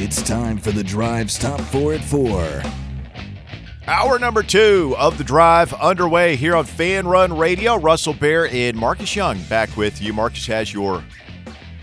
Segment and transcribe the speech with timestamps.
[0.00, 2.62] It's time for the Drive's Top 4 at 4.
[3.88, 7.74] Hour number two of the drive underway here on Fan Run Radio.
[7.74, 10.12] Russell Bear and Marcus Young back with you.
[10.12, 11.02] Marcus has your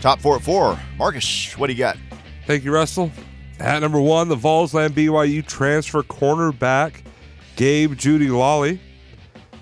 [0.00, 0.80] top four at four.
[0.96, 1.98] Marcus, what do you got?
[2.46, 3.12] Thank you, Russell.
[3.60, 7.02] At number one, the Volsland BYU transfer cornerback
[7.56, 8.80] Gabe Jeudy-Lally.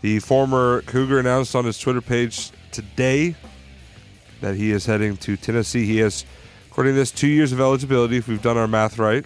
[0.01, 3.35] The former Cougar announced on his Twitter page today
[4.41, 5.87] that he is heading to Tennessee.
[5.87, 6.25] He has,
[6.75, 9.25] according to this, two years of eligibility if we've done our math right.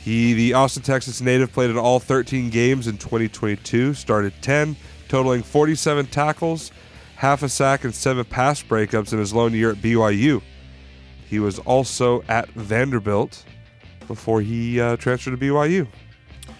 [0.00, 4.76] He, the Austin, Texas native, played in all 13 games in 2022, started 10,
[5.08, 6.70] totaling 47 tackles,
[7.16, 10.40] half a sack, and seven pass breakups in his lone year at BYU.
[11.28, 13.44] He was also at Vanderbilt
[14.06, 15.88] before he uh, transferred to BYU,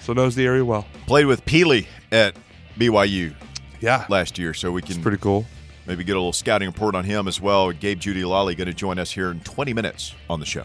[0.00, 0.84] so knows the area well.
[1.06, 2.34] Played with Pili at
[2.76, 3.32] BYU
[3.80, 5.46] Yeah, last year, so we can it's pretty cool.
[5.86, 7.70] Maybe get a little scouting report on him as well.
[7.72, 10.64] Gabe Jeudy-Lally going to join us here in 20 minutes on the show.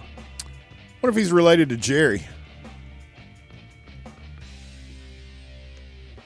[1.02, 2.24] What if he's related to Jerry?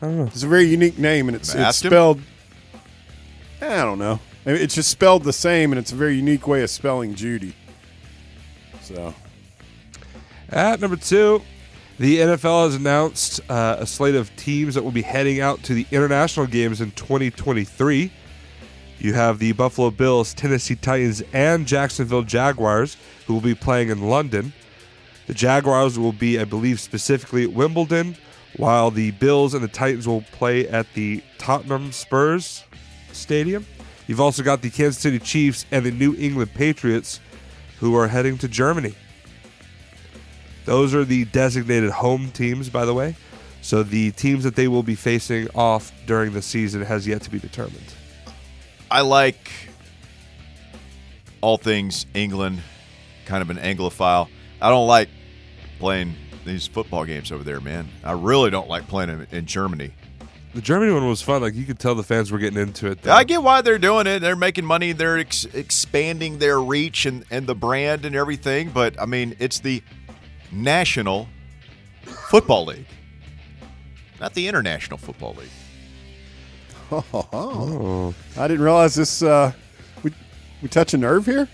[0.01, 0.25] I don't know.
[0.25, 1.89] It's a very unique name, and it's, it's Asked him?
[1.89, 2.21] spelled.
[3.61, 4.19] I don't know.
[4.45, 7.55] It's just spelled the same, and it's a very unique way of spelling Judy.
[8.81, 9.13] So
[10.49, 11.41] At number two,
[11.97, 15.73] the NFL has announced uh, a slate of teams that will be heading out to
[15.73, 18.11] the international games in 2023.
[19.03, 22.95] You have the Buffalo Bills, Tennessee Titans, and Jacksonville Jaguars
[23.27, 24.53] who will be playing in London.
[25.27, 28.15] The Jaguars will be, I believe, specifically at Wimbledon,
[28.55, 32.63] while the Bills and the Titans will play at the Tottenham Spurs
[33.11, 33.65] Stadium.
[34.07, 37.19] You've also got the Kansas City Chiefs and the New England Patriots
[37.81, 38.95] who are heading to Germany.
[40.63, 43.17] Those are the designated home teams, by the way.
[43.61, 47.29] So the teams that they will be facing off during the season has yet to
[47.29, 47.93] be determined.
[48.93, 49.49] I like
[51.41, 52.61] all things England,
[53.25, 54.29] kind of an Anglophile.
[54.61, 55.09] I don't like
[55.79, 56.13] playing
[56.45, 57.89] these football games over there, man.
[58.03, 59.93] I really don't like playing in, in Germany.
[60.53, 61.41] The Germany one was fun.
[61.41, 63.01] Like you could tell the fans were getting into it.
[63.01, 63.13] though.
[63.13, 64.19] I get why they're doing it.
[64.19, 64.91] They're making money.
[64.91, 68.69] They're ex- expanding their reach and, and the brand and everything.
[68.69, 69.81] But I mean, it's the
[70.51, 71.27] National
[72.29, 72.85] Football League,
[74.21, 75.49] not the International Football League.
[76.91, 78.13] Oh.
[78.37, 79.21] I didn't realize this.
[79.23, 79.51] Uh,
[80.03, 80.11] we
[80.61, 81.47] we touch a nerve here.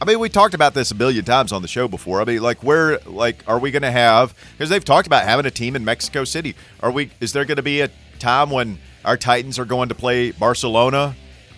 [0.00, 2.20] I mean, we talked about this a billion times on the show before.
[2.20, 4.34] I mean, like, where, like, are we going to have?
[4.50, 6.56] Because they've talked about having a team in Mexico City.
[6.80, 7.12] Are we?
[7.20, 11.14] Is there going to be a time when our Titans are going to play Barcelona,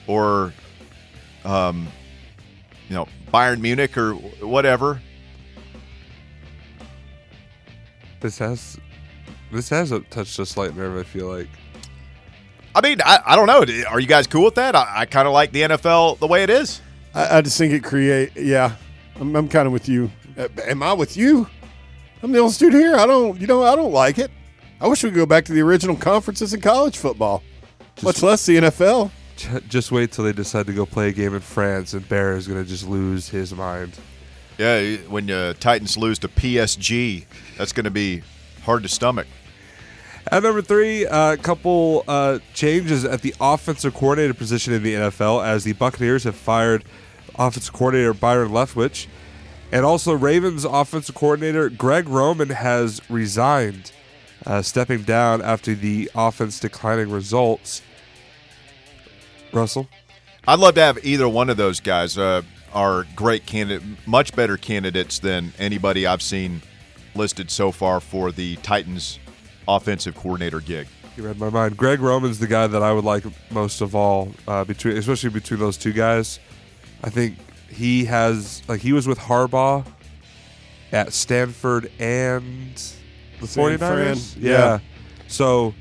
[0.06, 0.52] or,
[1.46, 1.88] um,
[2.88, 5.00] you know, Bayern Munich or whatever?
[8.20, 8.78] This has
[9.50, 10.98] this has touched a slight nerve.
[10.98, 11.48] I feel like.
[12.74, 13.84] I mean, I, I don't know.
[13.88, 14.74] Are you guys cool with that?
[14.74, 16.80] I, I kind of like the NFL the way it is.
[17.14, 18.36] I, I just think it create.
[18.36, 18.74] Yeah,
[19.20, 20.10] I'm, I'm kind of with you.
[20.36, 21.48] Uh, Am I with you?
[22.22, 22.96] I'm the only student here.
[22.96, 23.40] I don't.
[23.40, 24.30] You know, I don't like it.
[24.80, 27.42] I wish we could go back to the original conferences in college football,
[28.02, 29.10] much less the NFL.
[29.68, 32.46] Just wait till they decide to go play a game in France, and Bear is
[32.48, 33.98] going to just lose his mind.
[34.58, 37.24] Yeah, when uh, Titans lose to PSG,
[37.56, 38.22] that's going to be
[38.62, 39.26] hard to stomach.
[40.34, 45.46] At number three, a couple uh, changes at the offensive coordinator position in the NFL
[45.46, 46.82] as the Buccaneers have fired
[47.38, 49.06] offensive coordinator Byron Leftwich.
[49.70, 53.92] And also, Ravens offensive coordinator Greg Roman has resigned,
[54.44, 57.80] uh, stepping down after the offense declining results.
[59.52, 59.88] Russell?
[60.48, 62.18] I'd love to have either one of those guys.
[62.18, 66.60] Uh, are great candidate, much better candidates than anybody I've seen
[67.14, 69.20] listed so far for the Titans
[69.68, 70.86] offensive coordinator gig.
[71.16, 71.76] You read my mind.
[71.76, 75.60] Greg Roman's the guy that I would like most of all, uh, between especially between
[75.60, 76.40] those two guys.
[77.04, 77.36] I think
[77.68, 79.86] he has like he was with Harbaugh
[80.92, 82.74] at Stanford and
[83.40, 84.36] the San 49ers.
[84.38, 84.50] Yeah.
[84.50, 84.78] yeah.
[85.28, 85.74] So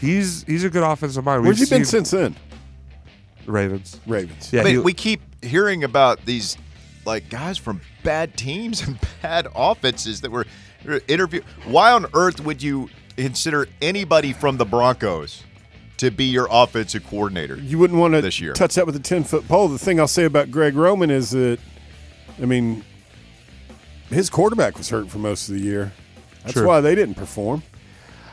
[0.00, 1.42] he's he's a good offensive mind.
[1.44, 2.36] Where's he We've been since then?
[3.46, 4.00] Ravens?
[4.06, 4.52] Ravens.
[4.52, 6.56] Yeah, I mean, he- we keep hearing about these
[7.04, 10.46] like guys from bad teams and bad offenses that were
[11.08, 11.44] interviewed.
[11.66, 15.42] Why on earth would you consider anybody from the Broncos
[15.98, 17.56] to be your offensive coordinator?
[17.56, 18.52] You wouldn't want to This to year.
[18.54, 19.68] touch that with a ten foot pole.
[19.68, 21.58] The thing I'll say about Greg Roman is that,
[22.42, 22.84] I mean,
[24.10, 25.92] his quarterback was hurt for most of the year.
[26.42, 26.66] That's True.
[26.66, 27.62] why they didn't perform.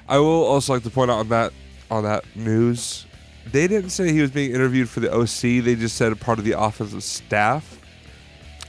[0.07, 1.53] I will also like to point out on that
[1.89, 3.05] on that news,
[3.51, 5.63] they didn't say he was being interviewed for the OC.
[5.63, 7.79] They just said a part of the offensive staff.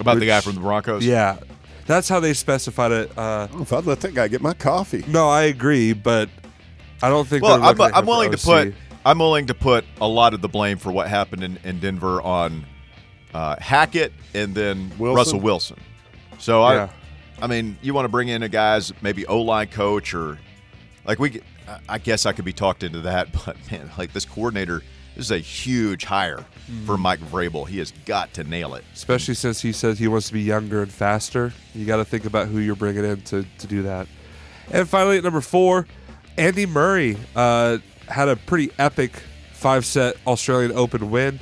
[0.00, 1.04] About the guy from the Broncos?
[1.04, 1.38] Yeah,
[1.86, 3.18] that's how they specified it.
[3.18, 5.04] Uh, Oh, if I'd let that guy get my coffee.
[5.08, 6.28] no, I agree, but
[7.02, 7.42] I don't think.
[7.42, 8.74] Well, I'm, I'm him for willing to put
[9.04, 12.22] I'm willing to put a lot of the blame for what happened in, in Denver
[12.22, 12.64] on
[13.34, 15.16] uh, Hackett and then Wilson?
[15.16, 15.76] Russell Wilson.
[16.38, 16.88] So I, Yeah.
[17.40, 20.38] I mean, you want to bring in a guy's maybe O line coach or
[21.04, 21.40] like we.
[21.40, 21.42] I-
[21.88, 24.82] I guess I could be talked into that, but man, like this coordinator,
[25.14, 26.44] this is a huge hire
[26.86, 27.68] for Mike Vrabel.
[27.68, 28.84] He has got to nail it.
[28.94, 31.52] especially since he says he wants to be younger and faster.
[31.74, 34.06] You got to think about who you're bringing in to, to do that.
[34.70, 35.86] And finally, at number four,
[36.38, 37.78] Andy Murray uh,
[38.08, 39.12] had a pretty epic
[39.52, 41.40] five set Australian Open win.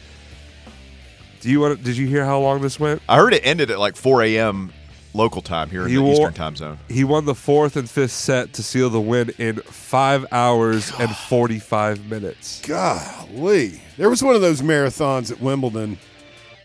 [1.40, 1.82] Do you want?
[1.82, 3.00] Did you hear how long this went?
[3.08, 4.72] I heard it ended at like 4 a.m.
[5.12, 6.78] local time here in He the wore- Eastern time zone.
[6.88, 11.14] He won the fourth and fifth set to seal the win in five hours and
[11.14, 12.60] 45 minutes.
[12.66, 13.80] Golly.
[13.96, 15.98] There was one of those marathons at Wimbledon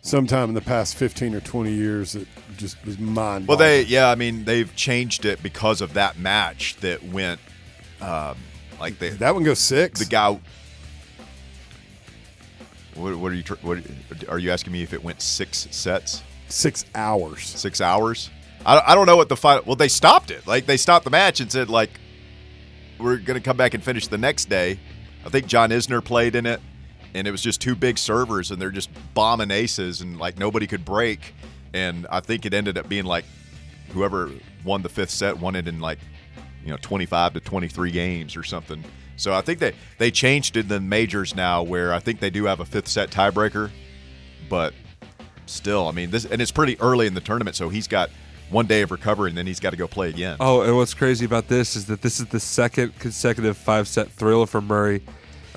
[0.02, 2.28] sometime in the past 15 or 20 years that
[2.58, 3.58] just was mind blowing.
[3.60, 7.40] Well, they yeah, I mean they've changed it because of that match that went,
[8.02, 8.38] um,
[8.80, 10.00] like they, That one goes six.
[10.00, 10.40] the guy.
[12.94, 13.44] What, what are you?
[13.62, 13.80] What
[14.30, 17.46] are you asking me if it went six sets, six hours.
[17.46, 18.30] six hours?
[18.66, 19.64] I, I don't know what the final.
[19.66, 20.48] Well, they stopped it.
[20.48, 21.92] Like they stopped the match and said like,
[23.00, 24.80] we're gonna come back and finish the next day.
[25.26, 26.62] I think John Isner played in it,
[27.14, 30.68] and it was just two big servers, and they're just bombing aces, and like nobody
[30.68, 31.34] could break.
[31.74, 33.26] And I think it ended up being like,
[33.90, 34.32] whoever
[34.64, 36.00] won the fifth set won it in like,
[36.64, 38.84] you know, twenty five to twenty three games or something.
[39.18, 42.30] So I think they they changed it in the majors now, where I think they
[42.30, 43.72] do have a fifth set tiebreaker,
[44.50, 44.74] but
[45.46, 48.10] still, I mean this, and it's pretty early in the tournament, so he's got
[48.50, 50.38] one day of recovery, and then he's got to go play again.
[50.40, 54.10] Oh, and what's crazy about this is that this is the second consecutive five set
[54.12, 55.02] thriller for Murray.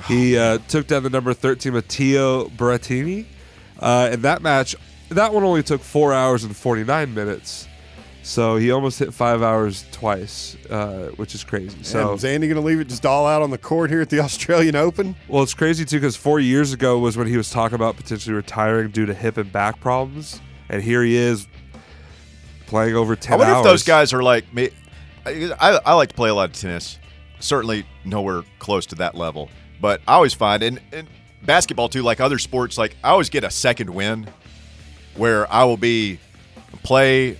[0.06, 3.26] He uh, took down the number 13 Matteo Berrettini.
[3.78, 4.74] Uh, and that match,
[5.08, 7.68] that one only took four hours and 49 minutes.
[8.28, 11.82] So he almost hit five hours twice, uh, which is crazy.
[11.82, 14.02] So So is Andy going to leave it just all out on the court here
[14.02, 15.16] at the Australian Open?
[15.28, 18.36] Well, it's crazy too because four years ago was when he was talking about potentially
[18.36, 21.48] retiring due to hip and back problems, and here he is
[22.66, 23.64] playing over ten I wonder hours.
[23.64, 24.68] if those guys are like me.
[25.24, 26.98] I, I I like to play a lot of tennis.
[27.40, 29.48] Certainly nowhere close to that level,
[29.80, 31.08] but I always find and, and
[31.44, 34.28] basketball too, like other sports, like I always get a second win
[35.16, 36.20] where I will be
[36.82, 37.38] play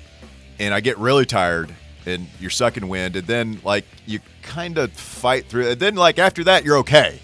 [0.59, 1.75] and I get really tired
[2.07, 5.73] and you're sucking wind and then like you kind of fight through it.
[5.73, 7.21] And then like after that you're okay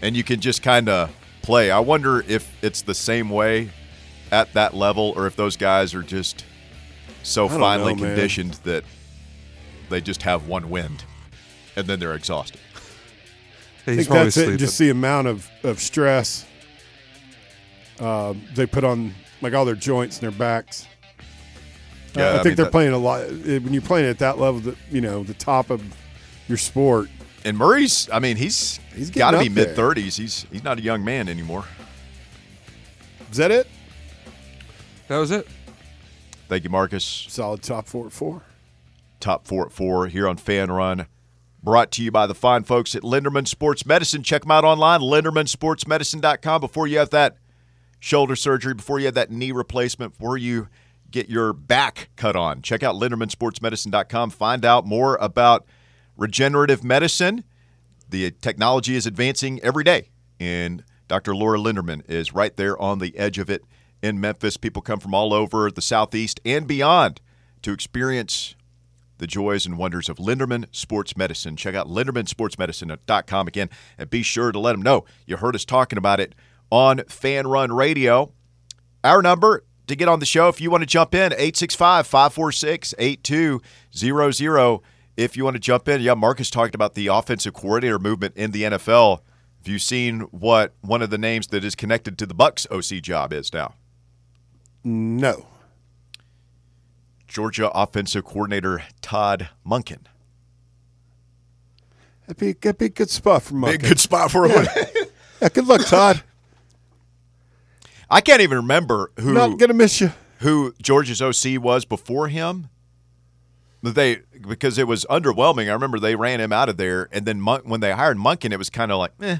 [0.00, 1.10] and you can just kind of
[1.42, 1.70] play.
[1.70, 3.70] I wonder if it's the same way
[4.30, 6.44] at that level or if those guys are just
[7.22, 8.14] so finely know, man.
[8.14, 8.84] conditioned that
[9.88, 11.04] they just have one wind
[11.76, 12.60] and then they're exhausted.
[13.86, 14.56] I he's think probably that's it.
[14.58, 16.46] Just the amount of, of stress
[18.00, 20.86] uh, they put on like all their joints and their backs.
[22.16, 23.22] Uh, I, I think mean, they're that- playing a lot.
[23.22, 25.82] eh, When you're playing at that level, that you know, the top of
[26.48, 27.08] your sport,
[27.44, 30.16] And Murray's, I mean, he's He's got to be mid 30s.
[30.18, 31.64] He's he's not a young man anymore.
[33.30, 33.66] is that it?
[35.08, 35.46] that was it.
[36.48, 37.04] Thank you, Marcus.
[37.04, 38.42] Solid top four at four.
[39.20, 41.06] Top four at four here on Fan Run.
[41.62, 44.22] Brought to you by the fine folks at Linderman Sports Medicine.
[44.22, 46.60] Check them out online, lindermansportsmedicine.com.
[46.60, 47.36] Before you have that
[48.00, 50.68] shoulder surgery, before you have that knee replacement, before you
[51.12, 54.30] get your back cut on, check out lindermansportsmedicine.com.
[54.30, 55.66] Find out more about
[56.16, 57.44] regenerative medicine.
[58.08, 60.10] The technology is advancing every day,
[60.40, 61.34] and Dr.
[61.34, 63.62] Laura Linderman is right there on the edge of it
[64.02, 64.56] in Memphis.
[64.56, 67.20] People come from all over the Southeast and beyond
[67.62, 68.56] to experience
[69.18, 71.56] the joys and wonders of Linderman Sports Medicine.
[71.56, 75.96] Check out lindermansportsmedicine.com again and be sure to let them know you heard us talking
[75.96, 76.34] about it
[76.70, 78.32] on Fan Run Radio.
[79.04, 82.94] Our number to get on the show, if you want to jump in, 865 546
[82.98, 84.80] 8200.
[85.16, 88.52] If you want to jump in, yeah, Marcus talked about the offensive coordinator movement in
[88.52, 89.20] the NFL.
[89.58, 93.02] Have you seen what one of the names that is connected to the Bucks OC
[93.02, 93.74] job is now?
[94.84, 95.46] No.
[97.28, 100.06] Georgia offensive coordinator Todd Monken.
[102.26, 103.80] That'd be, that'd be a good spot for Mike.
[103.80, 104.66] Good spot for him.
[105.40, 106.22] Yeah, good luck, Todd.
[108.12, 110.12] I can't even remember who Not gonna miss you.
[110.40, 112.68] who Georgia's OC was before him.
[113.82, 115.68] They because it was underwhelming.
[115.68, 118.52] I remember they ran him out of there, and then Mon- when they hired Monken,
[118.52, 119.38] it was kind of like, eh.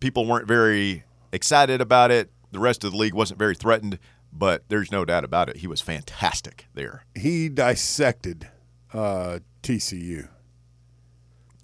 [0.00, 2.30] People weren't very excited about it.
[2.52, 3.98] The rest of the league wasn't very threatened,
[4.32, 5.58] but there's no doubt about it.
[5.58, 7.04] He was fantastic there.
[7.14, 8.48] He dissected
[8.92, 10.28] uh, TCU.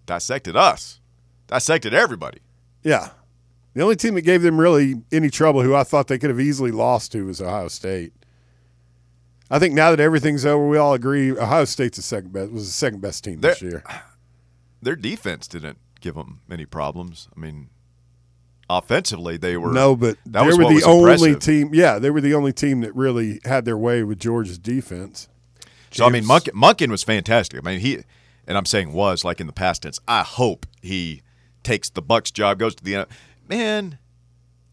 [0.06, 1.00] Dissected us,
[1.46, 2.38] dissected everybody.
[2.84, 3.10] Yeah.
[3.74, 6.40] The only team that gave them really any trouble, who I thought they could have
[6.40, 8.12] easily lost to, was Ohio State.
[9.50, 12.66] I think now that everything's over, we all agree Ohio State's the second best was
[12.66, 13.84] the second best team this year.
[14.82, 17.28] Their defense didn't give them any problems.
[17.36, 17.68] I mean,
[18.68, 21.40] offensively they were No, but they were the only impressive.
[21.40, 21.70] team.
[21.74, 25.28] Yeah, they were the only team that really had their way with Georgia's defense.
[25.92, 27.60] So I mean, Monken, Monken was fantastic.
[27.62, 28.02] I mean, he
[28.46, 30.00] and I'm saying was like in the past tense.
[30.08, 31.22] I hope he
[31.62, 33.06] takes the Bucks job, goes to the
[33.56, 33.98] man.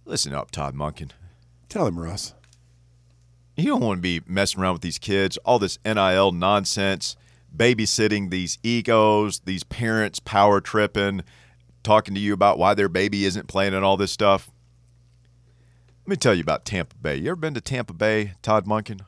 [0.06, 1.12] Listen up, Todd Monken.
[1.68, 2.34] Tell him, Russ.
[3.56, 5.38] You don't want to be messing around with these kids.
[5.46, 7.16] All this NIL nonsense,
[7.56, 11.24] babysitting these egos, these parents power tripping,
[11.84, 14.50] talking to you about why their baby isn't playing and all this stuff.
[16.06, 17.18] Let me tell you about Tampa Bay.
[17.18, 19.02] You ever been to Tampa Bay, Todd Monken?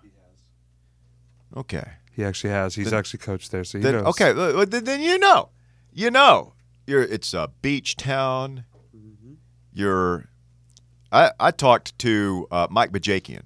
[1.55, 1.83] Okay.
[2.11, 2.75] He actually has.
[2.75, 4.07] He's actually coached there, so he Then, knows.
[4.07, 5.49] okay, then, then you know,
[5.93, 6.53] you know,
[6.85, 8.65] you're it's a beach town.
[9.73, 10.25] You're,
[11.11, 13.43] I I talked to uh, Mike Bajakian,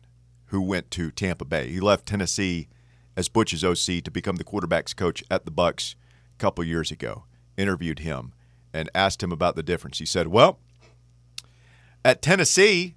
[0.48, 1.70] who went to Tampa Bay.
[1.70, 2.68] He left Tennessee
[3.16, 5.96] as Butch's OC to become the quarterbacks coach at the Bucks
[6.36, 7.24] a couple years ago.
[7.58, 8.34] Interviewed him
[8.74, 10.00] and asked him about the difference.
[10.00, 10.60] He said, "Well,
[12.04, 12.96] at Tennessee,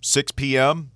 [0.00, 0.90] 6 p.m.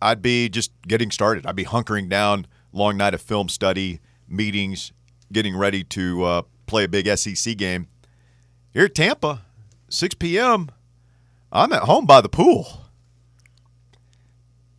[0.00, 1.46] I'd be just getting started.
[1.46, 4.92] I'd be hunkering down, long night of film study, meetings,
[5.32, 7.88] getting ready to uh, play a big SEC game.
[8.72, 9.45] Here at Tampa,
[9.88, 10.70] 6 p.m.,
[11.52, 12.82] I'm at home by the pool.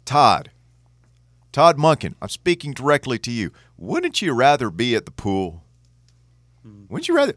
[0.05, 0.51] Todd,
[1.51, 3.51] Todd Monken, I'm speaking directly to you.
[3.77, 5.63] Wouldn't you rather be at the pool?
[6.89, 7.33] Wouldn't you rather?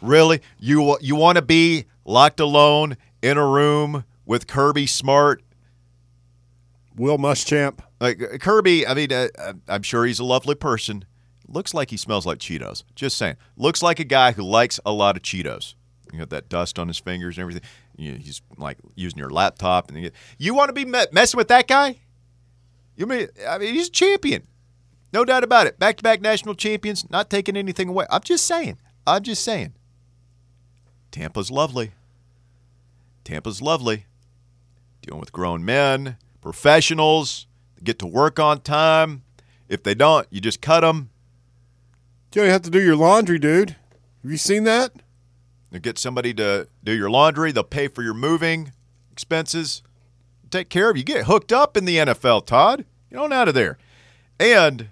[0.00, 0.40] Really?
[0.58, 5.42] You, you want to be locked alone in a room with Kirby Smart
[6.96, 7.80] Will Muschamp.
[8.00, 11.04] like uh, Kirby, I mean, uh, uh, I'm sure he's a lovely person.
[11.48, 12.84] Looks like he smells like Cheetos.
[12.94, 13.36] Just saying.
[13.56, 15.74] Looks like a guy who likes a lot of Cheetos.
[16.12, 17.62] You got that dust on his fingers and everything.
[17.96, 21.48] You he's like using your laptop, and you, you want to be me- messing with
[21.48, 22.00] that guy?
[22.96, 23.28] You mean?
[23.48, 24.46] I mean, he's a champion,
[25.12, 25.78] no doubt about it.
[25.78, 28.04] Back-to-back national champions, not taking anything away.
[28.10, 28.78] I'm just saying.
[29.06, 29.72] I'm just saying.
[31.10, 31.92] Tampa's lovely.
[33.24, 34.06] Tampa's lovely.
[35.00, 37.46] Dealing with grown men, professionals,
[37.82, 39.22] get to work on time.
[39.68, 41.10] If they don't, you just cut them.
[42.34, 43.70] You have to do your laundry, dude.
[44.22, 44.92] Have you seen that?
[45.80, 47.52] Get somebody to do your laundry.
[47.52, 48.72] They'll pay for your moving
[49.10, 49.82] expenses.
[50.50, 51.02] Take care of you.
[51.04, 52.84] Get hooked up in the NFL, Todd.
[53.10, 53.78] Get on out of there.
[54.38, 54.88] And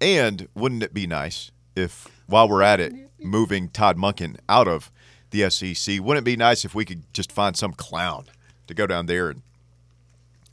[0.00, 4.90] and wouldn't it be nice if while we're at it, moving Todd Monken out of
[5.30, 8.26] the SEC, wouldn't it be nice if we could just find some clown
[8.66, 9.42] to go down there and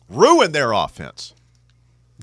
[0.09, 1.33] ruin their offense?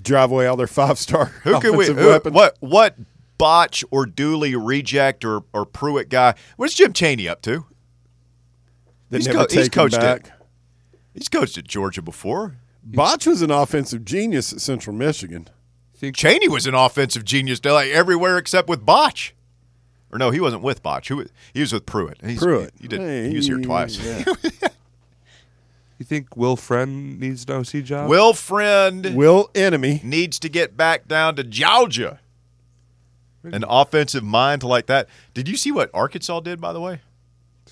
[0.00, 1.84] Drive away all their five star Who could we?
[1.84, 2.34] offensive Who, weapons.
[2.34, 2.96] what what
[3.38, 6.34] Butch or Dooley reject or or Pruitt guy?
[6.56, 7.64] What's Jim Chaney up to?
[9.10, 10.00] That he's co- he's take him coached it.
[10.00, 10.32] back.
[11.14, 12.56] He's coached at Georgia before.
[12.82, 15.48] Butch was an offensive genius at Central Michigan.
[15.94, 19.34] Think Chaney was an offensive genius, like everywhere except with Butch.
[20.12, 21.08] Or no, he wasn't with Butch.
[21.08, 22.18] Who he was with Pruitt.
[22.22, 22.72] He's, Pruitt.
[22.80, 23.00] He, did.
[23.00, 23.98] Hey, he was here twice.
[23.98, 24.24] yeah.
[25.98, 28.10] you think Will Friend needs an OC job?
[28.10, 30.02] Will Friend Will Enemy.
[30.04, 32.20] needs to get back down to Georgia.
[33.52, 35.08] An offensive mind like that.
[35.34, 37.00] Did you see what Arkansas did, by the way?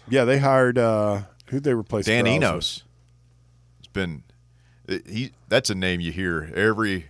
[0.09, 2.09] Yeah, they hired uh who'd they replaced.
[2.09, 2.26] Dan?
[2.26, 2.83] Enos.
[3.79, 4.25] It's been
[4.88, 5.33] he.
[5.49, 7.07] That's a name you hear every.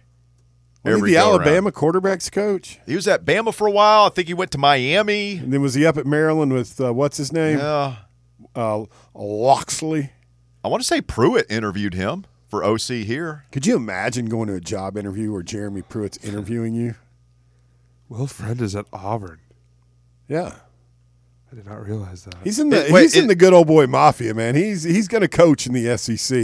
[0.85, 1.17] He the go around.
[1.17, 2.81] Alabama quarterbacks coach?
[2.87, 4.07] He was at Bama for a while.
[4.07, 5.37] I think he went to Miami.
[5.37, 7.59] And then was he up at Maryland with uh, what's his name?
[7.59, 7.97] Yeah.
[8.55, 10.11] Uh, Locksley.
[10.65, 13.45] I want to say Pruitt interviewed him for OC here.
[13.53, 16.97] Could you imagine going to a job interview where Jeremy Pruitt's interviewing you?
[18.13, 19.41] Will Friend is at Auburn.
[20.29, 20.55] Yeah,
[21.51, 22.35] I did not realize that.
[22.45, 24.55] he's in the It- wait, he's in the good old boy mafia, man.
[24.55, 26.37] He's he's going to coach in the SEC.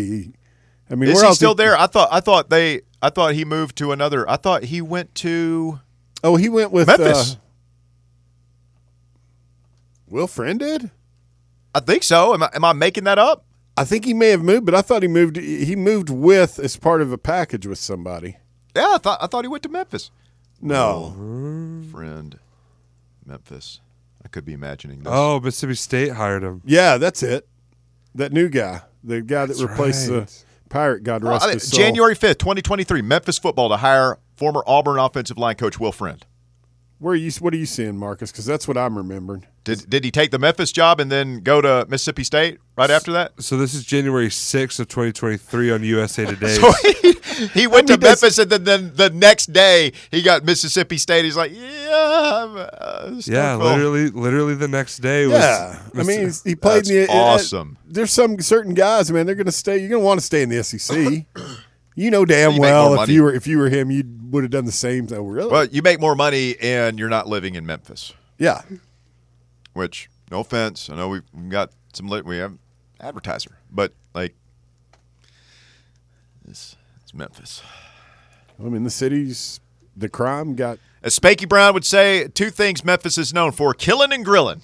[0.91, 1.77] I mean, Is he still did- there?
[1.79, 2.09] I thought.
[2.11, 2.81] I thought they.
[3.03, 4.29] I thought he moved to another.
[4.29, 5.79] I thought he went to
[6.25, 7.35] Oh, he went with Memphis.
[7.35, 7.37] Uh,
[10.09, 10.91] Will Friend did.
[11.75, 12.33] I think so.
[12.33, 13.45] Am I, am I making that up?
[13.77, 15.37] I think he may have moved, but I thought he moved.
[15.37, 18.39] He moved with as part of a package with somebody.
[18.75, 19.19] Yeah, I thought.
[19.23, 20.11] I thought he went to Memphis.
[20.61, 21.15] No,
[21.93, 22.39] Friend,
[23.25, 23.81] Memphis.
[24.25, 25.13] I could be imagining this.
[25.13, 26.63] oh, Mississippi State hired him.
[26.65, 27.47] yeah, that's it.
[28.15, 30.27] That new guy, the guy that That's replaced right.
[30.27, 31.05] the pirate.
[31.05, 31.79] God oh, Well, rest I mean, his soul.
[31.79, 33.03] January fifth, twenty twenty three.
[33.03, 36.25] Memphis football to hire former Auburn offensive line coach Will Friend.
[37.01, 37.31] Where are you?
[37.39, 38.33] What are you seeing, Marcus?
[38.33, 39.47] Because that's what I'm remembering.
[39.63, 43.13] Did did he take the Memphis job and then go to Mississippi State right after
[43.13, 43.41] that?
[43.41, 46.55] So this is January 6th of 2023 on USA Today.
[46.55, 47.13] So he,
[47.61, 50.99] he went to many days- Memphis and then, then the next day he got Mississippi
[50.99, 51.25] State.
[51.25, 55.35] He's like, yeah, I'm, uh, yeah, literally, literally the next day was.
[55.37, 57.13] Yeah, I mean, he played That's in the.
[57.13, 57.79] uh, awesome.
[57.87, 59.25] there's some certain guys, man.
[59.27, 59.79] They're going to stay.
[59.79, 61.27] You're going to want to stay in the SEC.
[61.99, 64.51] you know damn You well if you were if you were him, you would have
[64.51, 65.27] done the same thing.
[65.27, 65.51] Really?
[65.51, 68.13] Well, you make more money and you're not living in Memphis.
[68.39, 68.63] yeah.
[69.75, 72.25] Which, no offense, I know we've we've got some lit.
[72.25, 72.55] We have
[73.01, 74.35] advertiser, but like,
[76.49, 77.63] it's, it's Memphis.
[78.59, 79.61] I mean, the city's
[79.97, 84.13] the crime got As Spanky Brown would say, two things Memphis is known for: killing
[84.13, 84.63] and grilling.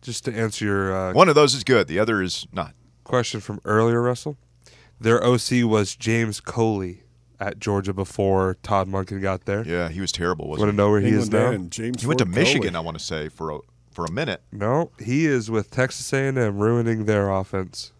[0.00, 1.86] Just to answer your uh, One of those is good.
[1.86, 2.74] The other is not.
[3.04, 4.36] question from earlier, Russell,
[5.02, 7.02] their OC was James Coley
[7.40, 9.66] at Georgia before Todd Monken got there.
[9.66, 10.46] Yeah, he was terrible.
[10.48, 11.48] Want Wasn't to know where he is now?
[11.50, 12.00] and James.
[12.02, 12.62] He went to Michigan.
[12.72, 12.76] Coley.
[12.76, 13.58] I want to say for a
[13.90, 14.42] for a minute.
[14.52, 17.92] No, he is with Texas A&M, ruining their offense.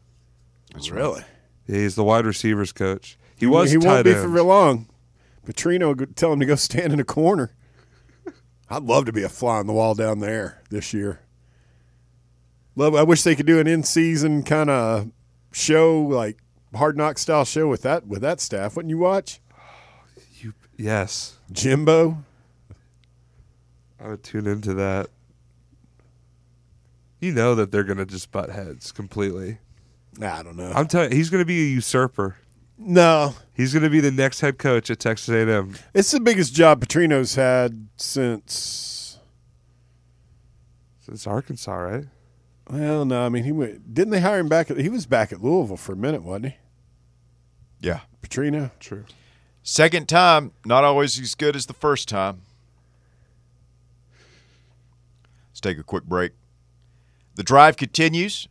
[0.73, 1.23] That's Really?
[1.67, 3.19] He's the wide receivers coach.
[3.37, 4.21] He was He won't be end.
[4.23, 4.87] for real long.
[5.47, 7.53] Petrino go- tell him to go stand in a corner.
[8.71, 11.21] I'd love to be a fly on the wall down there this year.
[12.75, 12.95] Love.
[12.95, 15.11] I wish they could do an in-season kind of
[15.53, 16.39] show, like
[16.75, 18.77] hard knock style show with that with that staff.
[18.77, 19.41] Wouldn't you watch
[20.41, 22.25] You, yes, Jimbo?
[24.01, 25.09] I would tune into that.
[27.21, 29.59] You know that they're going to just butt heads completely.
[30.19, 30.73] Nah, I don't know.
[30.75, 32.37] I'm telling he's going to be a usurper.
[32.77, 35.75] no, He's going to be the next head coach at Texas A&M.
[35.95, 39.19] it's the biggest job Petrino's had since.
[41.07, 42.05] It's Arkansas, right?
[42.71, 43.93] Well, no, I mean he went.
[43.95, 44.71] Didn't they hire him back?
[44.71, 46.57] At, he was back at Louisville for a minute, wasn't he?
[47.83, 48.01] Yeah.
[48.23, 48.71] Petrino.
[48.81, 49.05] True.
[49.63, 52.43] Second time, not always as good as the first time.
[55.51, 56.33] Let's take a quick break.
[57.35, 58.49] The drive continues.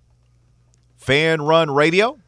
[0.98, 2.20] Fan Run Radio.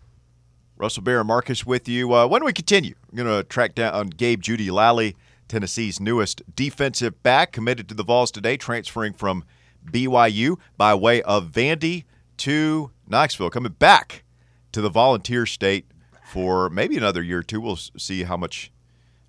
[0.77, 2.13] Russell Bear and Marcus with you.
[2.13, 2.95] Uh, when do we continue?
[3.11, 5.15] We're going to track down on Gabe Jeudy-Lally,
[5.47, 9.43] Tennessee's newest defensive back, committed to the Vols today, transferring from
[9.85, 12.05] BYU by way of Vandy
[12.37, 14.23] to Knoxville, coming back
[14.71, 15.85] to the Volunteer State
[16.33, 17.61] for maybe another year or two.
[17.61, 18.71] We'll see how much,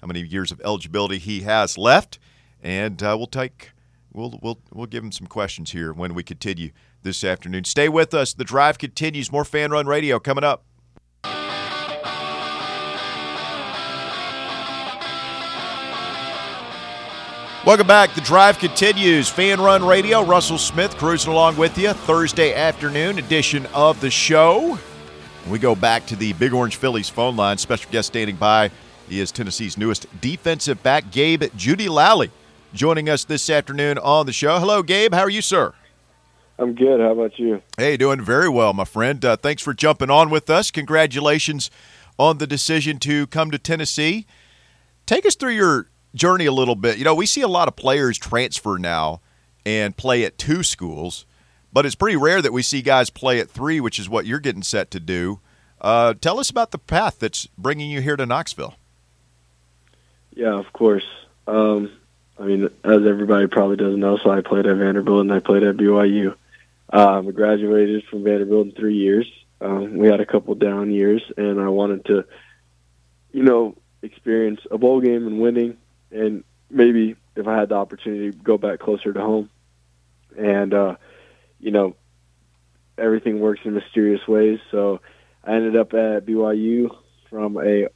[0.01, 2.19] how many years of eligibility he has left,
[2.63, 3.73] and uh, we'll take,
[4.15, 6.71] we'll we'll we'll give him some questions here when we continue
[7.03, 7.65] this afternoon.
[7.65, 8.33] Stay with us.
[8.33, 9.31] The drive continues.
[9.31, 10.65] More Fan Run Radio coming up.
[17.67, 18.15] Welcome back.
[18.15, 19.29] The drive continues.
[19.29, 20.25] Fan Run Radio.
[20.25, 21.93] Russell Smith cruising along with you.
[21.93, 24.79] Thursday afternoon edition of the show.
[25.48, 27.59] We go back to the Big Orange Phillies phone line.
[27.59, 28.70] Special guest standing by.
[29.09, 32.30] He is Tennessee's newest defensive back, Gabe Jeudy-Lally,
[32.72, 34.59] joining us this afternoon on the show.
[34.59, 35.12] Hello, Gabe.
[35.12, 35.74] How are you, sir?
[36.59, 36.98] I'm good.
[37.00, 37.61] How about you?
[37.76, 39.22] Hey, doing very well, my friend.
[39.22, 40.70] Uh, thanks for jumping on with us.
[40.70, 41.70] Congratulations
[42.18, 44.26] on the decision to come to Tennessee.
[45.04, 46.96] Take us through your journey a little bit.
[46.96, 49.20] You know, we see a lot of players transfer now
[49.66, 51.26] and play at two schools,
[51.75, 54.39] but it's pretty rare that we see guys play at three, which is what you're
[54.39, 55.41] getting set to do.
[55.81, 58.77] Uh, tell us about the path that's bringing you here to Knoxville.
[60.33, 61.05] Yeah, of course.
[61.47, 61.91] Um,
[62.39, 65.65] I mean, as everybody probably doesn't know, so I played at Vanderbilt and I played
[65.65, 66.37] at BYU.
[66.91, 69.31] Um, I graduated from Vanderbilt in three years.
[69.61, 72.25] Um, we had a couple down years, and I wanted to,
[73.33, 75.77] you know, experience a bowl game and winning,
[76.13, 79.51] and maybe if I had the opportunity, go back closer to home.
[80.37, 80.97] And uh,
[81.64, 81.96] you know,
[82.98, 84.59] everything works in mysterious ways.
[84.70, 85.00] So
[85.42, 86.94] I ended up at BYU
[87.31, 87.88] from a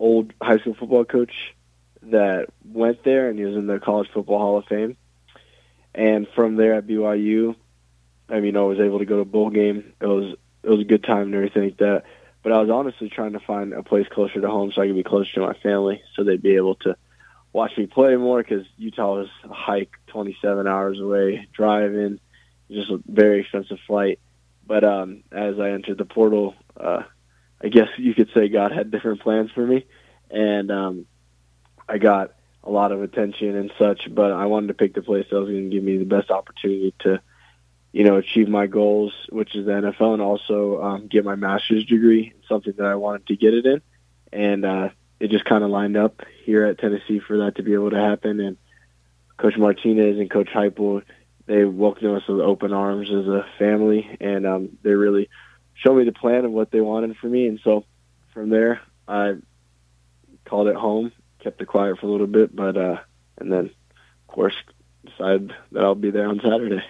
[0.00, 1.32] old high school football coach
[2.02, 4.96] that went there, and he was in the College Football Hall of Fame.
[5.94, 7.54] And from there at BYU,
[8.28, 9.92] I mean, I was able to go to a bowl game.
[10.00, 12.02] It was it was a good time and everything like that.
[12.42, 14.96] But I was honestly trying to find a place closer to home so I could
[14.96, 16.96] be closer to my family, so they'd be able to
[17.52, 18.42] watch me play more.
[18.42, 22.18] Because Utah was a hike, 27 hours away, driving,
[22.72, 24.18] just a very expensive flight.
[24.66, 27.02] But um, as I entered the portal, uh,
[27.62, 29.86] I guess you could say God had different plans for me,
[30.30, 31.06] and um,
[31.88, 32.32] I got
[32.64, 34.12] a lot of attention and such.
[34.12, 36.30] But I wanted to pick the place that was going to give me the best
[36.30, 37.20] opportunity to,
[37.92, 41.84] you know, achieve my goals, which is the NFL, and also um, get my master's
[41.84, 43.82] degree, something that I wanted to get it in,
[44.32, 44.88] and uh,
[45.20, 48.00] it just kind of lined up here at Tennessee for that to be able to
[48.00, 48.40] happen.
[48.40, 48.56] And
[49.36, 51.02] Coach Martinez and Coach Heupel,
[51.46, 55.28] they welcomed us with open arms as a family, and um, they really
[55.74, 57.48] showed me the plan of what they wanted for me.
[57.48, 57.84] And so
[58.32, 59.34] from there, I
[60.44, 62.96] called it home, kept it quiet for a little bit, but uh,
[63.38, 64.54] and then of course
[65.04, 66.82] decided that I'll be there on Saturday.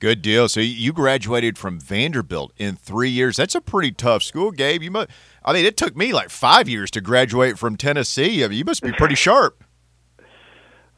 [0.00, 0.48] Good deal.
[0.48, 3.36] So you graduated from Vanderbilt in three years.
[3.36, 4.82] That's a pretty tough school, Gabe.
[4.82, 5.10] You must.
[5.44, 8.42] I mean, it took me like five years to graduate from Tennessee.
[8.42, 9.62] I mean, you must be pretty sharp.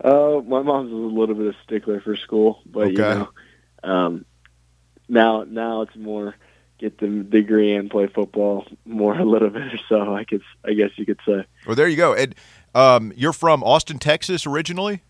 [0.02, 3.28] Uh, my mom's a little bit of stickler for school, but you know,
[3.84, 4.24] um,
[5.08, 6.34] now now it's more
[6.78, 10.14] get the degree and play football more a little bit or so.
[10.14, 11.44] I could, I guess you could say.
[11.66, 12.14] Well, there you go.
[12.14, 12.34] And
[12.74, 15.02] um, you're from Austin, Texas, originally.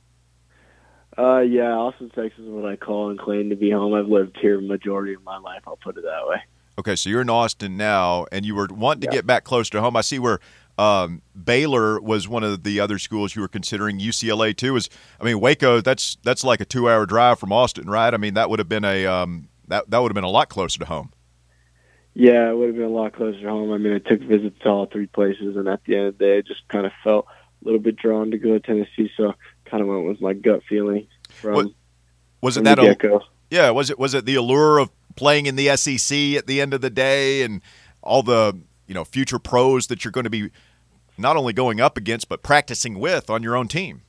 [1.17, 3.95] Uh, yeah, Austin, Texas is what I call and claim to be home.
[3.95, 5.63] I've lived here majority of my life.
[5.67, 6.43] I'll put it that way.
[6.79, 9.13] Okay, so you're in Austin now, and you were wanting to Yeah.
[9.19, 9.95] get back close to home.
[9.97, 10.41] I see where
[10.79, 13.99] Um, Baylor was one of the other schools you were considering.
[13.99, 14.89] UCLA too is.
[15.21, 15.81] I mean, Waco.
[15.81, 18.13] That's that's like a two-hour drive from Austin, right?
[18.13, 20.49] I mean, that would have been a um, that that would have been a lot
[20.49, 21.13] closer to home.
[22.15, 23.73] Yeah, it would have been a lot closer to home.
[23.73, 26.25] I mean, I took visits to all three places, and at the end of the
[26.25, 29.35] day, I just kind of felt a little bit drawn to go to Tennessee, so
[29.65, 31.55] kind of went with my gut feeling from.
[31.55, 31.67] What,
[32.43, 32.77] was it that?
[32.77, 33.71] the yeah.
[33.71, 36.81] Was it was it the allure of playing in the SEC at the end of
[36.81, 37.63] the day, and
[38.03, 40.51] all the you know future pros that you're going to be
[41.19, 44.03] not only going up against but practicing with on your own team?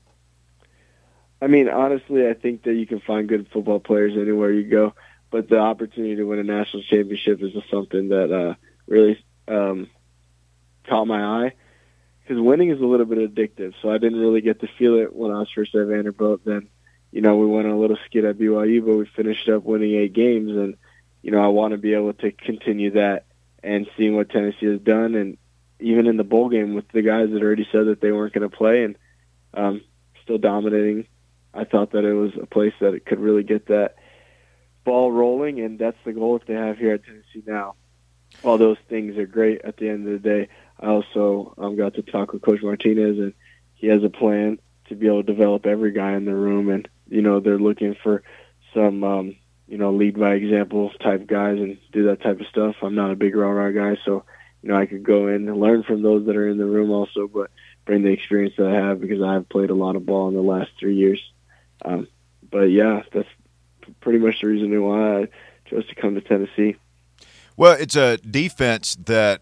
[1.42, 4.94] I mean, honestly, I think that you can find good football players anywhere you go,
[5.30, 8.56] but the opportunity to win a national championship is just something that uh,
[8.88, 9.90] really um,
[10.88, 11.54] caught my eye.
[12.22, 15.14] Because winning is a little bit addictive, so I didn't really get to feel it
[15.14, 16.46] when I was first at Vanderbilt.
[16.46, 16.70] Then,
[17.12, 19.96] you know, we went on a little skid at BYU, but we finished up winning
[19.96, 20.78] eight games, and
[21.22, 23.26] you know, I want to be able to continue that
[23.64, 25.38] and seeing what Tennessee has done, and
[25.80, 28.50] even in the bowl game with the guys that already said that they weren't going
[28.50, 28.96] to play and
[29.54, 29.82] um,
[30.24, 31.08] still dominating
[31.54, 33.96] I thought that it was a place that it could really get that
[34.84, 37.76] ball rolling, and that's the goal that they have here at Tennessee now.
[38.44, 40.50] All those things are great at the end of the day.
[40.80, 43.34] I also um, got to talk with Coach Martinez, and
[43.76, 44.58] he has a plan
[44.90, 47.96] to be able to develop every guy in the room, and you know they're looking
[48.02, 48.24] for
[48.74, 49.36] some um,
[49.74, 52.76] you know lead by example type guys and do that type of stuff.
[52.84, 54.24] I'm not a big rah rah guy, so
[54.62, 56.92] you know I could go in and learn from those that are in the room
[56.92, 57.50] also, but
[57.84, 60.36] bring the experience that I have because I have played a lot of ball in
[60.36, 61.20] the last three years.
[61.84, 62.08] Um,
[62.52, 63.28] but yeah, that's
[64.00, 65.28] pretty much the reason why I
[65.66, 66.76] chose to come to Tennessee.
[67.58, 69.42] Well, it's a defense that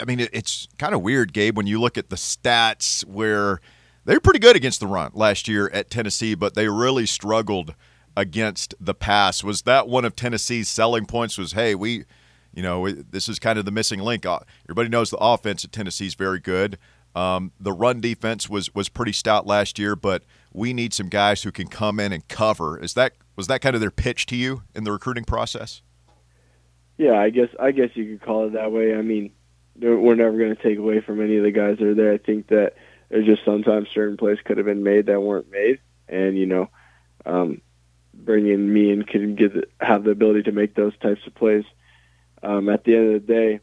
[0.00, 3.60] I mean, it's kind of weird, Gabe, when you look at the stats where
[4.06, 7.76] they were pretty good against the run last year at Tennessee, but they really struggled
[8.18, 9.44] against the pass.
[9.44, 11.38] Was that one of Tennessee's selling points?
[11.38, 12.04] Was hey, we,
[12.52, 14.26] you know, this is kind of the missing link.
[14.26, 16.78] Uh, Everybody knows the offense at Tennessee is very good.
[17.14, 21.44] Um, the run defense was was pretty stout last year, but we need some guys
[21.44, 22.76] who can come in and cover.
[22.78, 25.82] Is that was that kind of their pitch to you in the recruiting process?
[26.96, 28.96] Yeah, I guess I guess you could call it that way.
[28.96, 29.30] I mean,
[29.80, 32.12] we're never going to take away from any of the guys that are there.
[32.12, 32.72] I think that
[33.10, 35.78] there's just sometimes certain plays could have been made that weren't made,
[36.08, 36.68] and you know,
[37.24, 37.60] um,
[38.24, 41.64] bringing me in can get have the ability to make those types of plays.
[42.42, 43.60] Um, at the end of the day,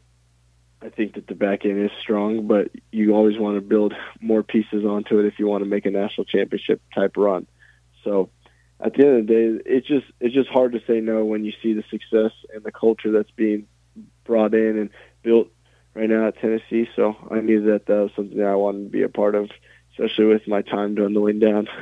[0.82, 4.42] I think that the back end is strong, but you always want to build more
[4.42, 7.46] pieces onto it if you want to make a national championship type run.
[8.04, 8.30] So
[8.78, 11.44] at the end of the day, it's just it's just hard to say no when
[11.44, 13.66] you see the success and the culture that's being
[14.24, 14.90] brought in and
[15.22, 15.48] built
[15.94, 16.88] right now at Tennessee.
[16.94, 19.50] So I knew that that was something that I wanted to be a part of,
[19.92, 21.68] especially with my time dwindling down.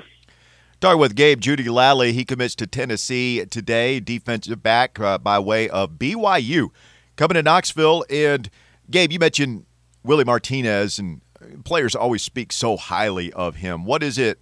[0.84, 5.92] Talking with Gabe Jeudy-Lally, he commits to Tennessee today, defensive back uh, by way of
[5.92, 6.68] BYU,
[7.16, 8.04] coming to Knoxville.
[8.10, 8.50] And
[8.90, 9.64] Gabe, you mentioned
[10.02, 11.22] Willie Martinez, and
[11.64, 13.86] players always speak so highly of him.
[13.86, 14.40] What is it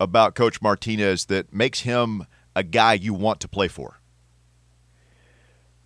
[0.00, 4.00] about Coach Martinez that makes him a guy you want to play for?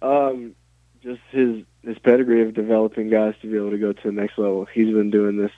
[0.00, 0.54] Um,
[1.02, 4.38] just his his pedigree of developing guys to be able to go to the next
[4.38, 4.64] level.
[4.64, 5.52] He's been doing this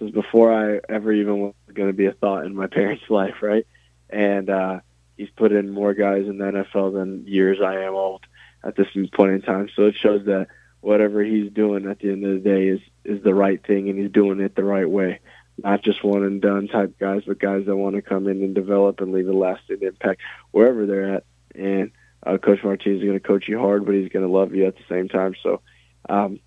[0.00, 3.36] since before I ever even was going to be a thought in my parents' life,
[3.42, 3.66] right?
[4.08, 4.80] And uh,
[5.16, 8.24] he's put in more guys in the NFL than years I am old
[8.64, 9.68] at this point in time.
[9.76, 10.48] So it shows that
[10.80, 13.98] whatever he's doing at the end of the day is is the right thing, and
[13.98, 15.20] he's doing it the right way.
[15.62, 18.54] Not just one and done type guys, but guys that want to come in and
[18.54, 21.24] develop and leave a lasting impact wherever they're at.
[21.54, 21.92] And
[22.24, 24.66] uh, Coach Martinez is going to coach you hard, but he's going to love you
[24.66, 25.34] at the same time.
[25.42, 25.60] So,
[26.08, 26.40] um,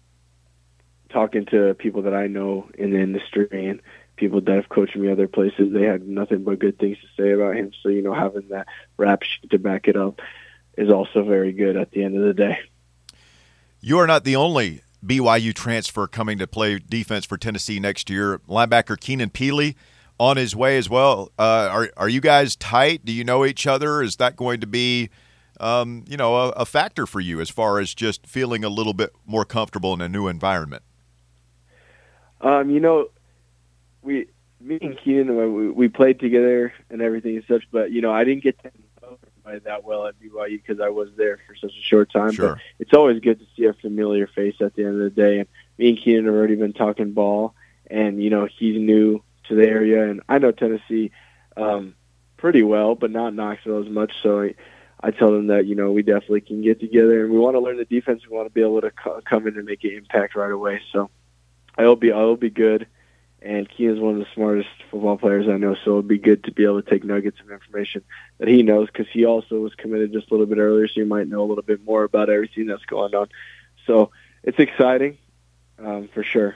[1.13, 3.81] talking to people that I know in the industry and
[4.15, 7.31] people that have coached me other places, they had nothing but good things to say
[7.31, 7.71] about him.
[7.81, 10.19] So, you know, having that rap sheet to back it up
[10.77, 12.59] is also very good at the end of the day.
[13.79, 18.39] You are not the only BYU transfer coming to play defense for Tennessee next year.
[18.47, 19.75] Linebacker Keenan Pili
[20.19, 21.31] on his way as well.
[21.37, 23.03] Uh, are are you guys tight?
[23.03, 24.01] Do you know each other?
[24.01, 25.09] Is that going to be,
[25.59, 28.93] um, you know, a, a factor for you as far as just feeling a little
[28.93, 30.83] bit more comfortable in a new environment?
[32.43, 33.07] Um, you know,
[34.01, 34.27] we,
[34.59, 38.25] me and Keenan, we, we played together and everything and such, but you know, I
[38.25, 41.71] didn't get to know everybody that well at BYU because I was there for such
[41.71, 42.33] a short time.
[42.33, 42.55] Sure.
[42.55, 45.39] But it's always good to see a familiar face at the end of the day.
[45.39, 47.55] And me and Keenan have already been talking ball,
[47.89, 51.11] and you know, he's new to the area, and I know Tennessee
[51.55, 51.95] um,
[52.35, 54.11] pretty well, but not Knoxville as much.
[54.21, 54.41] So.
[54.41, 54.55] I,
[55.05, 57.59] I tell them that you know we definitely can get together and we want to
[57.59, 58.21] learn the defense.
[58.25, 60.81] We want to be able to co- come in and make an impact right away.
[60.93, 61.09] So
[61.77, 62.87] I'll be I'll be good.
[63.41, 66.51] And Keenan's one of the smartest football players I know, so it'll be good to
[66.51, 68.01] be able to take nuggets of information
[68.37, 71.03] that he knows because he also was committed just a little bit earlier, so he
[71.03, 73.27] might know a little bit more about everything that's going on.
[73.85, 74.11] So
[74.43, 75.17] it's exciting,
[75.77, 76.55] um, for sure.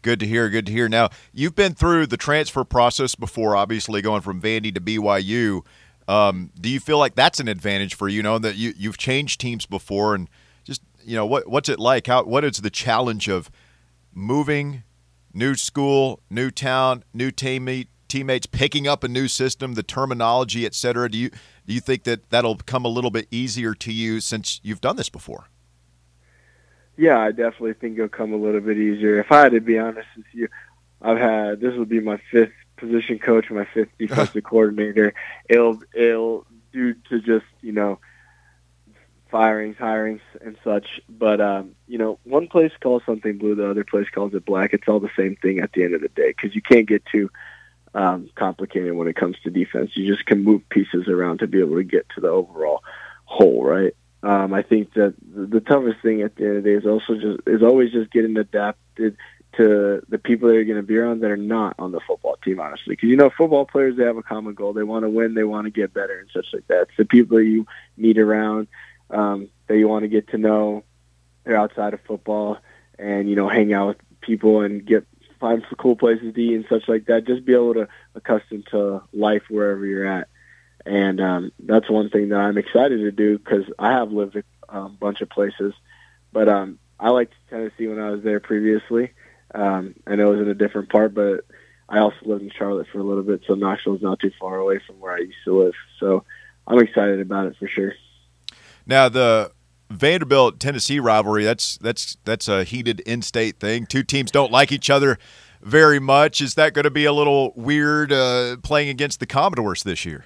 [0.00, 0.48] Good to hear.
[0.48, 0.88] Good to hear.
[0.88, 5.64] Now, you've been through the transfer process before, obviously going from Vandy to BYU.
[6.06, 8.22] Um, do you feel like that's an advantage for you?
[8.22, 10.28] Know that you you've changed teams before, and
[10.64, 12.06] just you know what what's it like?
[12.06, 13.50] How what is the challenge of
[14.14, 14.82] moving,
[15.32, 20.74] new school, new town, new teammate teammates, picking up a new system, the terminology, et
[20.74, 21.10] cetera?
[21.10, 21.30] Do you
[21.66, 24.96] do you think that that'll come a little bit easier to you since you've done
[24.96, 25.48] this before?
[26.96, 29.18] Yeah, I definitely think it'll come a little bit easier.
[29.18, 30.48] If I had to be honest with you,
[31.02, 35.14] I've had this will be my fifth position coach, my fifth defensive coordinator.
[35.48, 37.98] It'll it'll due to just you know
[39.34, 41.00] firings, hirings, and such.
[41.08, 44.72] But um, you know, one place calls something blue, the other place calls it black.
[44.72, 47.02] It's all the same thing at the end of the day because you can't get
[47.06, 47.30] too
[47.96, 49.90] um, complicated when it comes to defense.
[49.94, 52.84] You just can move pieces around to be able to get to the overall
[53.24, 53.96] whole, right?
[54.22, 57.14] Um, I think that the toughest thing at the end of the day is also
[57.14, 59.16] just is always just getting adapted
[59.56, 62.36] to the people that are going to be around that are not on the football
[62.44, 62.92] team, honestly.
[62.94, 64.74] Because you know, football players they have a common goal.
[64.74, 65.34] They want to win.
[65.34, 66.82] They want to get better and such like that.
[66.82, 67.66] It's the people that you
[67.96, 68.68] meet around
[69.10, 70.84] um, that you want to get to know.
[71.44, 72.58] They're outside of football,
[72.98, 75.06] and you know, hang out with people and get
[75.40, 77.26] find some cool places to eat and such like that.
[77.26, 80.28] Just be able to accustom to life wherever you're at
[80.86, 84.44] and um, that's one thing that I'm excited to do because I have lived a
[84.68, 85.72] um, bunch of places,
[86.32, 89.12] but um, I liked Tennessee when I was there previously.
[89.54, 91.44] Um, I know it was in a different part, but
[91.88, 94.80] I also lived in Charlotte for a little bit, so Knoxville's not too far away
[94.86, 95.74] from where I used to live.
[96.00, 96.24] So
[96.66, 97.94] I'm excited about it for sure.
[98.86, 99.52] Now the
[99.90, 103.86] Vanderbilt Tennessee rivalry that's that's that's a heated in-state thing.
[103.86, 105.18] Two teams don't like each other
[105.62, 106.40] very much.
[106.40, 110.24] Is that going to be a little weird uh, playing against the Commodores this year?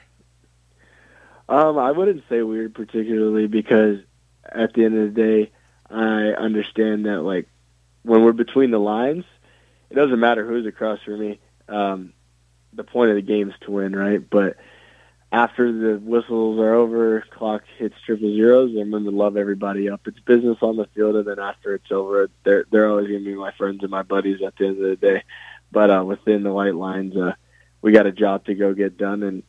[1.49, 4.01] Um, I wouldn't say weird particularly because
[4.45, 5.53] at the end of the day,
[5.91, 7.49] I understand that like
[8.03, 9.25] when we're between the lines,
[9.91, 11.41] it doesn't matter who's across from me.
[11.69, 12.13] Um,
[12.73, 14.29] the point of the game is to win, right?
[14.29, 14.57] But
[15.31, 20.01] after the whistles are over, clock hits triple zeros, I'm going to love everybody up.
[20.07, 23.31] It's business on the field, and then after it's over, they're they're always going to
[23.31, 25.23] be my friends and my buddies at the end of the day.
[25.71, 27.35] But uh, within the white lines, uh,
[27.83, 29.43] we got a job to go get done, and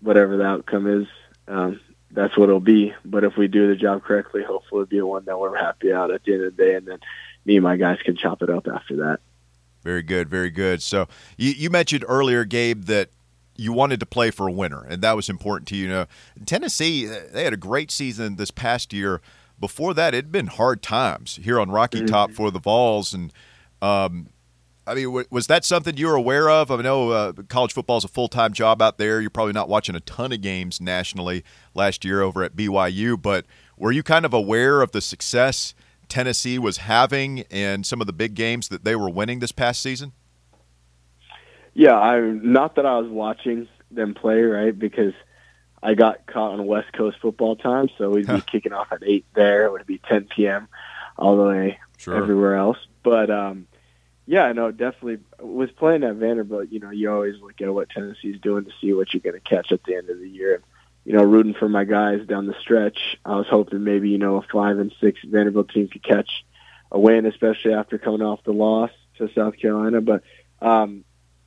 [0.00, 1.08] whatever the outcome is,
[1.48, 1.80] um,
[2.12, 2.94] that's what it'll be.
[3.04, 6.12] But if we do the job correctly, hopefully it'll be one that we're happy out
[6.12, 6.98] at the end of the day, and then
[7.44, 9.20] me and my guys can chop it up after that.
[9.82, 10.80] Very good, very good.
[10.80, 13.10] So you, you mentioned earlier, Gabe, that
[13.56, 15.84] you wanted to play for a winner, and that was important to you.
[15.84, 16.06] you know,
[16.46, 19.20] Tennessee, they had a great season this past year.
[19.60, 22.06] Before that, it'd been hard times here on Rocky mm-hmm.
[22.06, 23.32] Top for the Vols, and
[23.80, 24.28] um,
[24.86, 26.70] I mean, was that something you were aware of?
[26.70, 29.20] I know uh, college football is a full time job out there.
[29.20, 33.46] You're probably not watching a ton of games nationally last year over at BYU, but
[33.78, 35.74] were you kind of aware of the success
[36.08, 39.80] Tennessee was having and some of the big games that they were winning this past
[39.80, 40.12] season?
[41.74, 44.76] Yeah, I not that I was watching them play, right?
[44.76, 45.12] Because
[45.82, 49.26] I got caught on West Coast football time, so we'd be kicking off at eight
[49.34, 49.66] there.
[49.66, 50.68] It would be 10 p.m.
[51.18, 52.16] all the way sure.
[52.16, 52.78] everywhere else.
[53.02, 53.66] But um,
[54.26, 55.18] yeah, no, definitely.
[55.40, 58.92] With playing at Vanderbilt, you know, you always look at what Tennessee's doing to see
[58.94, 60.62] what you're going to catch at the end of the year.
[61.04, 63.18] You know, rooting for my guys down the stretch.
[63.26, 66.46] I was hoping maybe you know a five and six Vanderbilt team could catch
[66.90, 70.00] a win, especially after coming off the loss to South Carolina.
[70.00, 70.22] But
[70.62, 71.04] um,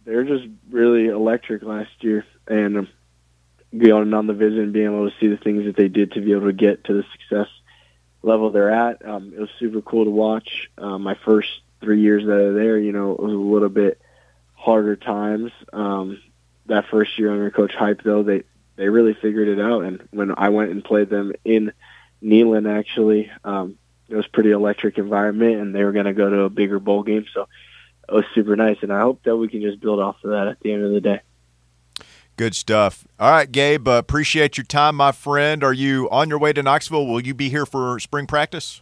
[0.07, 2.87] they're just really electric last year, and um,
[3.77, 6.21] going on the visit and being able to see the things that they did to
[6.21, 7.47] be able to get to the success
[8.23, 9.05] level they're at.
[9.05, 10.69] Um, it was super cool to watch.
[10.77, 11.49] Um, my first
[11.81, 13.99] three years that there, you know, it was a little bit
[14.53, 15.51] harder times.
[15.73, 16.21] Um,
[16.67, 18.43] that first year under Coach Hype, though, they
[18.77, 19.83] they really figured it out.
[19.83, 21.73] And when I went and played them in
[22.23, 26.41] Neyland, actually, um, it was pretty electric environment, and they were going to go to
[26.41, 27.25] a bigger bowl game.
[27.33, 27.49] So
[28.09, 30.47] it was super nice, and I hope that we can just build off of that
[30.47, 31.21] at the end of the day.
[32.37, 33.07] Good stuff.
[33.19, 35.63] All right, Gabe, uh, appreciate your time, my friend.
[35.63, 37.07] Are you on your way to Knoxville?
[37.07, 38.81] Will you be here for spring practice?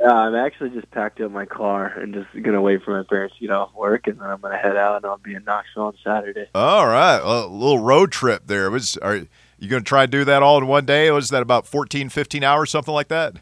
[0.00, 3.34] Yeah, I'm actually just packed up my car and just gonna wait for my parents
[3.34, 5.86] to get off work, and then I'm gonna head out and I'll be in Knoxville
[5.86, 6.46] on Saturday.
[6.54, 8.70] All right, a little road trip there.
[8.70, 9.26] Was are
[9.58, 11.10] you gonna try to do that all in one day?
[11.10, 13.38] Was that about 14, 15 hours, something like that?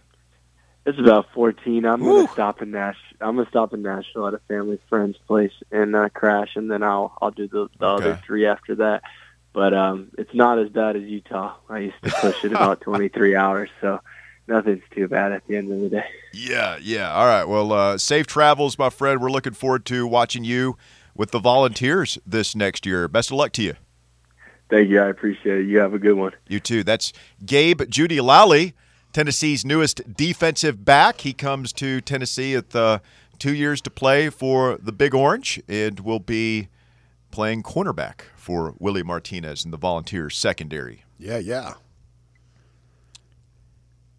[0.86, 1.84] It's about 14.
[1.84, 2.96] I'm gonna stop in Nash.
[3.20, 6.82] I'm gonna stop in Nashville at a family friend's place and uh, crash, and then
[6.82, 8.04] I'll I'll do the, the okay.
[8.04, 9.02] other three after that.
[9.52, 11.54] But um, it's not as bad as Utah.
[11.68, 14.00] I used to push it about 23 hours, so
[14.46, 16.04] nothing's too bad at the end of the day.
[16.34, 17.10] Yeah, yeah.
[17.12, 17.44] All right.
[17.44, 19.20] Well, uh, safe travels, my friend.
[19.20, 20.76] We're looking forward to watching you
[21.14, 23.08] with the Volunteers this next year.
[23.08, 23.74] Best of luck to you.
[24.68, 25.00] Thank you.
[25.00, 25.66] I appreciate it.
[25.68, 26.32] You have a good one.
[26.48, 26.82] You too.
[26.82, 27.12] That's
[27.44, 28.74] Gabe Jeudy-Lally,
[29.16, 31.22] Tennessee's newest defensive back.
[31.22, 33.00] He comes to Tennessee at the
[33.38, 36.68] two years to play for the Big Orange and will be
[37.30, 41.06] playing cornerback for Willie Martinez in the Volunteers secondary.
[41.18, 41.74] Yeah, yeah.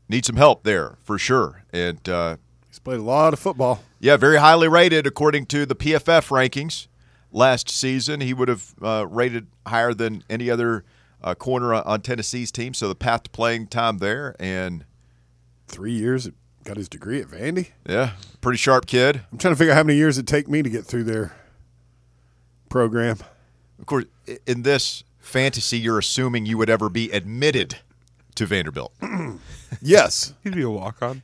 [0.10, 1.62] Need some help there for sure.
[1.72, 3.84] And uh, He's played a lot of football.
[4.00, 6.88] yeah, very highly rated according to the PFF rankings.
[7.32, 10.84] Last season, he would have uh, rated higher than any other
[11.24, 12.74] uh, corner on- on Tennessee's team.
[12.74, 14.86] So the path to playing time there, and
[15.68, 16.30] Three years,
[16.64, 17.70] got his degree at Vandy.
[17.88, 19.22] yeah, pretty sharp kid.
[19.32, 21.36] I'm trying to figure out how many years it'd take me to get through their
[22.70, 23.18] program.
[23.80, 24.06] Of course,
[24.46, 27.78] in this fantasy, you're assuming you would ever be admitted
[28.36, 28.94] to Vanderbilt.
[29.82, 30.34] Yes.
[30.46, 31.22] He'd be a walk on.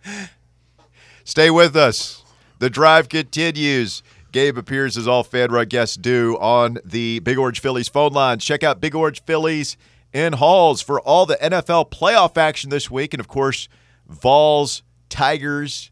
[1.24, 2.22] Stay with us.
[2.58, 4.02] The drive continues.
[4.32, 8.44] Gabe appears as all FanRun guests do on the Big Orange Phillies phone lines.
[8.44, 9.76] Check out Big Orange Phillies
[10.12, 13.14] in Halls for all the NFL playoff action this week.
[13.14, 13.68] And of course,
[14.08, 15.90] Vols, Tigers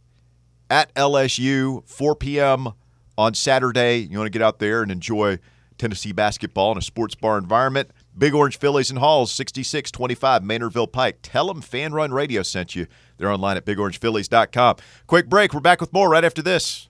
[0.70, 2.68] at LSU, 4 p.m.
[3.16, 3.98] on Saturday.
[3.98, 5.38] You want to get out there and enjoy
[5.78, 7.90] Tennessee basketball in a sports bar environment.
[8.16, 11.18] Big Orange Phillies and Halls, 6625 Maynardville Pike.
[11.22, 12.86] Tell them Fan Run Radio sent you.
[13.16, 14.76] They're online at bigorangephillies.com.
[15.06, 15.54] Quick break.
[15.54, 16.88] We're back with more right after this.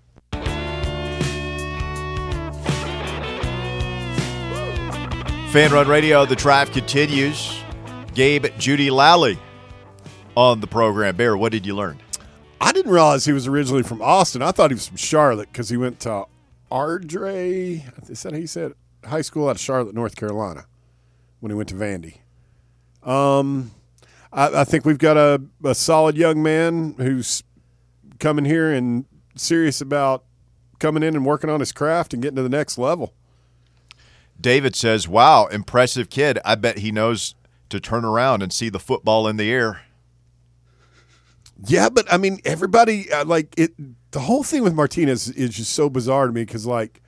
[5.50, 7.58] Fan Run Radio, the drive continues.
[8.12, 9.38] Gabe Jeudy-Lally
[10.34, 11.16] on the program.
[11.16, 11.98] Bear, what did you learn?
[12.60, 14.42] I didn't realize he was originally from Austin.
[14.42, 16.26] I thought he was from Charlotte because he went to
[16.70, 17.82] Ardrey.
[18.10, 18.76] Is that how you said it?
[19.08, 20.66] High school out of Charlotte, North Carolina,
[21.40, 22.18] when he went to Vandy.
[23.02, 23.70] Um,
[24.30, 27.42] I, I think we've got a, a solid young man who's
[28.18, 30.24] coming here and serious about
[30.78, 33.14] coming in and working on his craft and getting to the next level.
[34.40, 36.38] David says, Wow, impressive kid.
[36.44, 37.34] I bet he knows
[37.70, 39.82] to turn around and see the football in the air.
[41.64, 43.72] Yeah, but I mean, everybody uh, like it.
[44.10, 47.02] The whole thing with Martinez is just so bizarre to me because like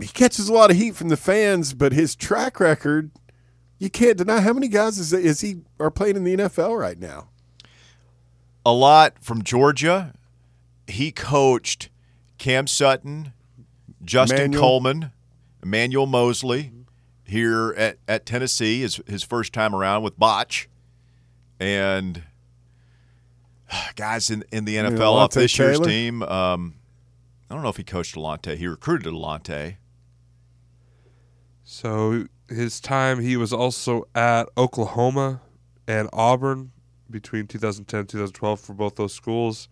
[0.00, 3.10] he catches a lot of heat from the fans, but his track record,
[3.78, 4.40] you can't deny.
[4.40, 7.28] How many guys is is he are playing in the NFL right now?
[8.64, 10.14] A lot from Georgia.
[10.86, 11.90] He coached
[12.38, 13.32] Cam Sutton,
[14.04, 14.60] Justin Emmanuel.
[14.60, 15.12] Coleman,
[15.62, 16.72] Emmanuel Moseley
[17.24, 20.68] here at, at Tennessee, his, his first time around with Butch.
[21.60, 22.22] And
[23.96, 26.22] guys in, in the NFL off this year's team.
[26.22, 26.74] Um,
[27.48, 28.56] I don't know if he coached Delonte.
[28.56, 29.76] He recruited Delonte.
[31.64, 35.40] So his time, he was also at Oklahoma
[35.86, 36.72] and Auburn
[37.10, 39.68] between 2010 and 2012 for both those schools.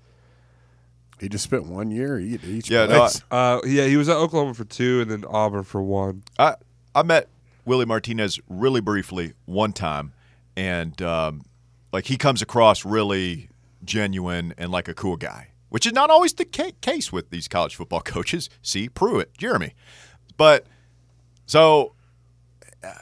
[1.21, 3.23] He just spent one year at each Yeah, no, place.
[3.31, 6.23] Uh, yeah, he was at Oklahoma for two and then Auburn for one.
[6.39, 6.55] I
[6.95, 7.29] I met
[7.65, 10.13] Willie Martinez really briefly one time,
[10.57, 11.43] and um,
[11.93, 13.51] like he comes across really
[13.85, 17.49] genuine and like a cool guy, which is not always the ca- case with these
[17.49, 18.49] college football coaches.
[18.63, 19.75] See Pruitt, Jeremy,
[20.37, 20.67] but
[21.47, 21.95] so
[22.83, 22.93] uh,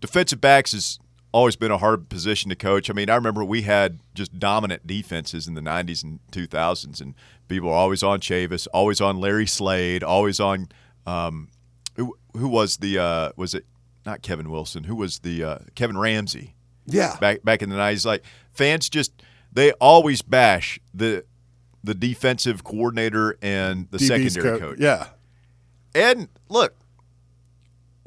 [0.00, 0.98] defensive backs has
[1.38, 2.90] always been a hard position to coach.
[2.90, 7.14] I mean, I remember we had just dominant defenses in the 90s and 2000s, and
[7.46, 10.68] people were always on Chavis, always on Larry Slade, always on
[11.06, 11.48] um,
[11.96, 13.64] who, who was the uh, was it
[14.04, 14.84] not Kevin Wilson?
[14.84, 16.54] Who was the uh, Kevin Ramsey
[16.86, 18.04] Yeah, back back in the 90s?
[18.04, 19.12] Like fans just
[19.52, 21.24] they always bash the
[21.84, 24.78] the defensive coordinator and the DB's secondary co- coach.
[24.80, 25.06] Yeah,
[25.94, 26.74] And look,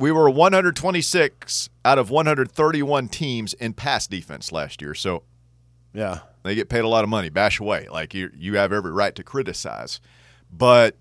[0.01, 4.95] we were 126 out of 131 teams in pass defense last year.
[4.95, 5.23] So
[5.93, 6.19] yeah.
[6.43, 7.29] they get paid a lot of money.
[7.29, 7.87] Bash away.
[7.89, 10.01] Like you, you have every right to criticize.
[10.51, 10.97] But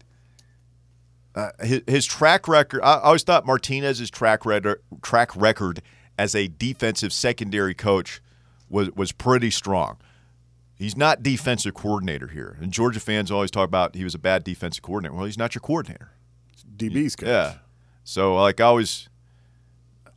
[1.35, 5.81] uh, his, his track record, I always thought Martinez's track record, track record
[6.19, 8.21] as a defensive secondary coach
[8.69, 9.97] was, was pretty strong.
[10.77, 12.59] He's not defensive coordinator here.
[12.61, 15.15] And Georgia fans always talk about he was a bad defensive coordinator.
[15.15, 16.11] Well, he's not your coordinator.
[16.53, 17.29] It's DB's coach.
[17.29, 17.55] Yeah.
[18.11, 19.09] So like I always,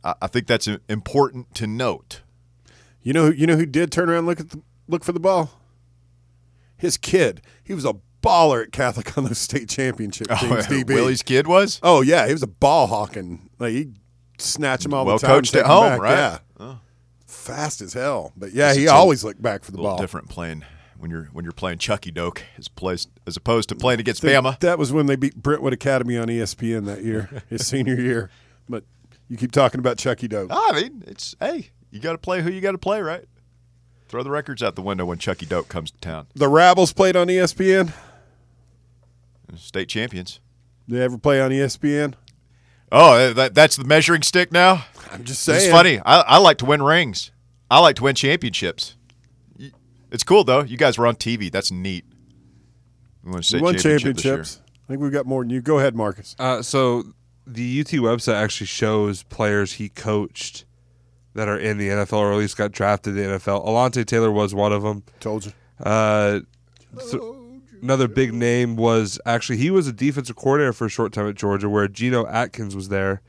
[0.02, 2.22] I, I think that's important to note.
[3.02, 5.12] You know, who- you know who did turn around and look at the, look for
[5.12, 5.52] the ball?
[6.76, 7.40] His kid.
[7.62, 10.66] He was a baller at Catholic on those state championship oh, teams.
[10.66, 10.88] DB.
[10.88, 11.78] Willie's kid was.
[11.84, 13.48] Oh yeah, he was a ball hawking.
[13.60, 13.92] Like he
[14.38, 15.30] snatch him all Well the time.
[15.30, 16.00] Well coached at home, back.
[16.00, 16.10] right?
[16.16, 16.80] Yeah, Oh.
[17.28, 18.32] fast as hell.
[18.36, 19.98] But yeah, he always looked back for the ball.
[19.98, 20.64] different playing
[21.04, 24.58] when you're when you're playing Chuckey-Doak as placed as opposed to playing against think Bama.
[24.60, 28.30] That was when they beat Brentwood Academy on ESPN that year, his senior year.
[28.70, 28.84] But
[29.28, 30.48] you keep talking about Chuckey-Doak.
[30.50, 33.26] I mean, it's hey, you got to play who you got to play, right?
[34.08, 36.26] Throw the records out the window when Chuckey-Doak comes to town.
[36.34, 37.92] The Rabbles played on ESPN.
[39.56, 40.40] State champions.
[40.88, 42.14] They ever play on ESPN?
[42.90, 44.86] Oh, eh, that, that's the measuring stick now.
[45.12, 45.64] I'm just saying.
[45.64, 45.98] It's funny.
[45.98, 47.30] I, I like to win rings.
[47.70, 48.96] I like to win championships.
[50.14, 50.62] Y- It's cool though.
[50.62, 51.50] You guys were on TV.
[51.50, 52.04] That's neat.
[53.22, 54.60] We won, We won championship championships.
[54.84, 55.60] I think we've got more than you.
[55.60, 56.36] Go ahead, Marcus.
[56.38, 57.04] Uh, so
[57.46, 60.64] the UT website actually shows players he coached
[61.34, 63.66] that are in the NFL or at least got drafted in the NFL.
[63.66, 65.02] Alontae Taylor was one of them.
[65.20, 65.52] Told you.
[65.82, 66.40] Uh,
[66.98, 71.28] so another big name was actually he was a defensive coordinator for a short time
[71.28, 73.20] at Georgia, where Geno Atkins was there.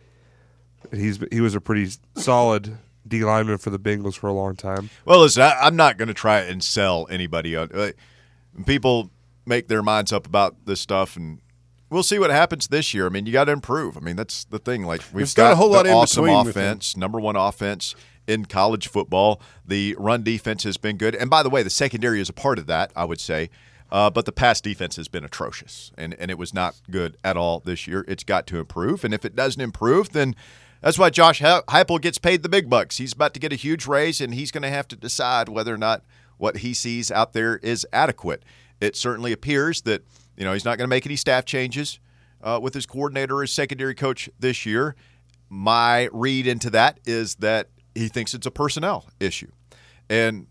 [0.94, 2.78] He's he was a pretty solid
[3.08, 4.90] D lineman for the Bengals for a long time.
[5.06, 7.72] Well, listen, I, I'm not going to try and sell anybody on.
[7.72, 7.92] Uh,
[8.66, 9.12] people
[9.46, 11.40] make their minds up about this stuff, and
[11.90, 13.06] we'll see what happens this year.
[13.06, 13.98] I mean, you got to improve.
[13.98, 14.84] I mean, that's the thing.
[14.84, 17.96] Like we've There's not got a whole lot of awesome offense, number one offense
[18.28, 19.42] in college football.
[19.66, 22.60] The run defense has been good, and by the way, the secondary is a part
[22.60, 22.92] of that.
[22.96, 23.50] I would say.
[23.92, 27.38] Uh, but the pass defense has been atrocious, and, and it was not good at
[27.38, 28.04] all this year.
[28.08, 30.36] It's got to improve, and if it doesn't improve, then
[30.86, 32.98] that's why Josh He- Heupel gets paid the big bucks.
[32.98, 35.74] He's about to get a huge raise, and he's going to have to decide whether
[35.74, 36.04] or not
[36.38, 38.44] what he sees out there is adequate.
[38.80, 40.04] It certainly appears that
[40.38, 42.00] you know he's not going to make any staff changes
[42.44, 44.96] uh, with his coordinator or his secondary coach this year.
[45.50, 49.50] My read into that is that he thinks it's a personnel issue,
[50.08, 50.46] and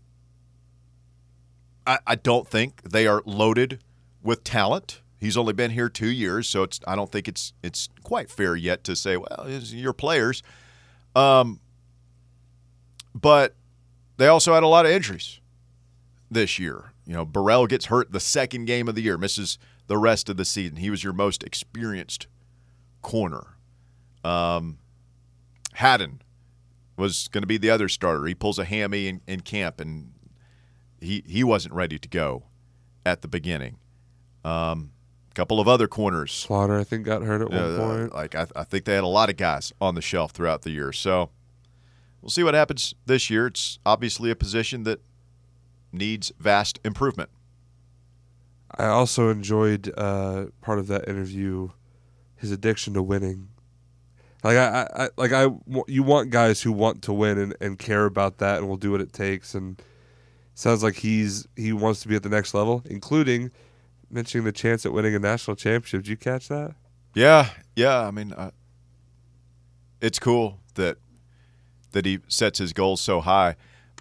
[1.87, 3.79] I, I don't think they are loaded
[4.21, 4.99] with talent.
[5.19, 8.55] He's only been here two years, so it's I don't think it's it's quite fair
[8.55, 10.43] yet to say, well, your players.
[11.15, 11.59] Um,
[13.13, 13.55] but
[14.17, 15.39] they also had a lot of injuries
[16.29, 16.91] this year.
[17.05, 19.57] You know, Burrell gets hurt the second game of the year, misses
[19.87, 20.77] the rest of the season.
[20.77, 22.27] He was your most experienced
[23.01, 23.57] corner.
[24.23, 24.79] Um,
[25.73, 26.21] Hadden
[26.97, 28.25] was going to be the other starter.
[28.25, 30.11] He pulls a hammy in, in camp, and
[30.99, 32.43] he he wasn't ready to go
[33.05, 33.77] at the beginning.
[34.43, 34.91] Um,
[35.35, 38.13] couple of other corners Slaughter, I think, got hurt at one uh, point.
[38.13, 40.71] like I, I think they had a lot of guys on the shelf throughout the
[40.71, 40.91] year.
[40.91, 41.29] So
[42.21, 43.47] we'll see what happens this year.
[43.47, 45.01] It's obviously a position that
[45.91, 47.29] needs vast improvement.
[48.77, 51.69] I also enjoyed uh, part of that interview,
[52.35, 53.49] his addiction to winning.
[54.43, 55.47] Like I, I, I like I,
[55.87, 58.91] you want guys who want to win and, and care about that and will do
[58.91, 59.55] what it takes.
[59.55, 59.81] And
[60.53, 63.51] sounds like he's he wants to be at the next level, including
[64.09, 66.03] mentioning the chance at winning a national championship.
[66.03, 66.75] Did you catch that?
[67.13, 68.01] Yeah, yeah.
[68.07, 68.51] I mean, uh,
[70.01, 70.97] it's cool that
[71.91, 73.55] that he sets his goals so high.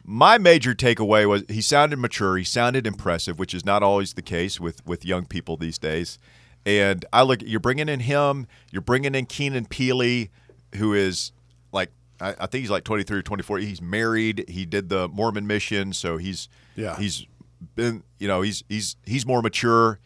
[0.06, 2.36] My major takeaway was he sounded mature.
[2.36, 6.18] He sounded impressive, which is not always the case with with young people these days.
[6.66, 8.46] And I look, you're bringing in him.
[8.70, 10.30] You're bringing in Keenan Pili,
[10.76, 11.32] who is
[11.72, 11.90] like
[12.20, 13.58] I, I think he's like 23 or 24.
[13.58, 14.44] He's married.
[14.48, 16.96] He did the Mormon mission, so he's Yeah.
[16.98, 17.26] he's
[17.74, 19.98] been you know he's he's he's more mature.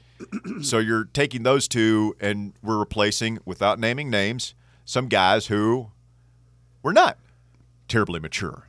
[0.63, 4.55] so you're taking those two and we're replacing without naming names
[4.85, 5.91] some guys who
[6.83, 7.19] were not
[7.89, 8.69] terribly mature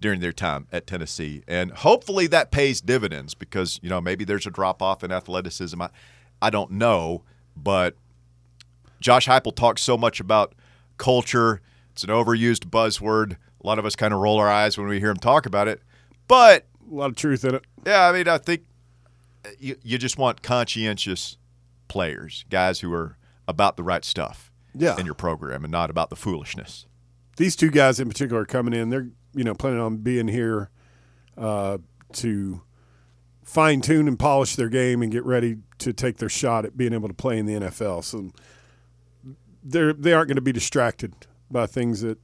[0.00, 1.42] during their time at Tennessee.
[1.46, 5.80] And hopefully that pays dividends because, you know, maybe there's a drop off in athleticism.
[5.80, 5.90] I,
[6.42, 7.22] I don't know,
[7.56, 7.96] but
[9.00, 10.54] Josh Heupel talks so much about
[10.98, 11.60] culture.
[11.92, 13.36] It's an overused buzzword.
[13.62, 15.68] A lot of us kind of roll our eyes when we hear him talk about
[15.68, 15.80] it.
[16.26, 17.64] But A lot of truth in it.
[17.86, 18.62] yeah, I mean, I think
[19.58, 21.36] you, you just want conscientious
[21.88, 23.16] players, guys who are
[23.48, 24.98] about the right stuff Yeah.
[24.98, 26.86] in your program and not about the foolishness.
[27.36, 28.90] These two guys in particular are coming in.
[28.90, 30.70] They're you know planning on being here
[31.36, 31.78] uh,
[32.14, 32.62] to
[33.42, 36.92] fine tune and polish their game and get ready to take their shot at being
[36.92, 38.04] able to play in the NFL.
[38.04, 38.30] So
[39.62, 41.14] they're they aren't going to be distracted
[41.50, 42.18] by things that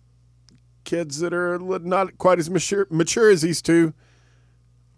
[0.85, 3.93] kids that are not quite as mature mature as these two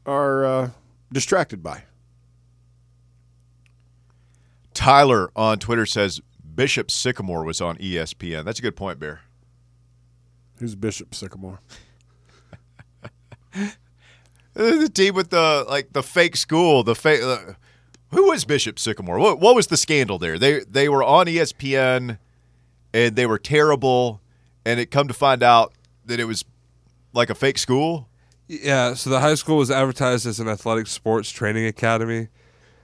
[0.06, 0.70] are uh,
[1.12, 1.84] distracted by.
[4.74, 6.20] Tyler on Twitter says
[6.54, 8.44] Bishop Sycamore was on ESPN.
[8.44, 9.20] That's a good point, Bear.
[10.58, 11.60] Who's Bishop Sycamore?
[14.54, 17.22] The team with the like the fake school, the fake.
[17.22, 17.54] Uh,
[18.10, 19.18] who was Bishop Sycamore?
[19.18, 20.38] What, what was the scandal there?
[20.38, 22.18] They they were on ESPN,
[22.92, 24.20] and they were terrible.
[24.64, 25.72] And it come to find out
[26.04, 26.44] that it was
[27.12, 28.08] like a fake school.
[28.60, 28.94] Yeah.
[28.94, 32.28] So the high school was advertised as an athletic sports training academy.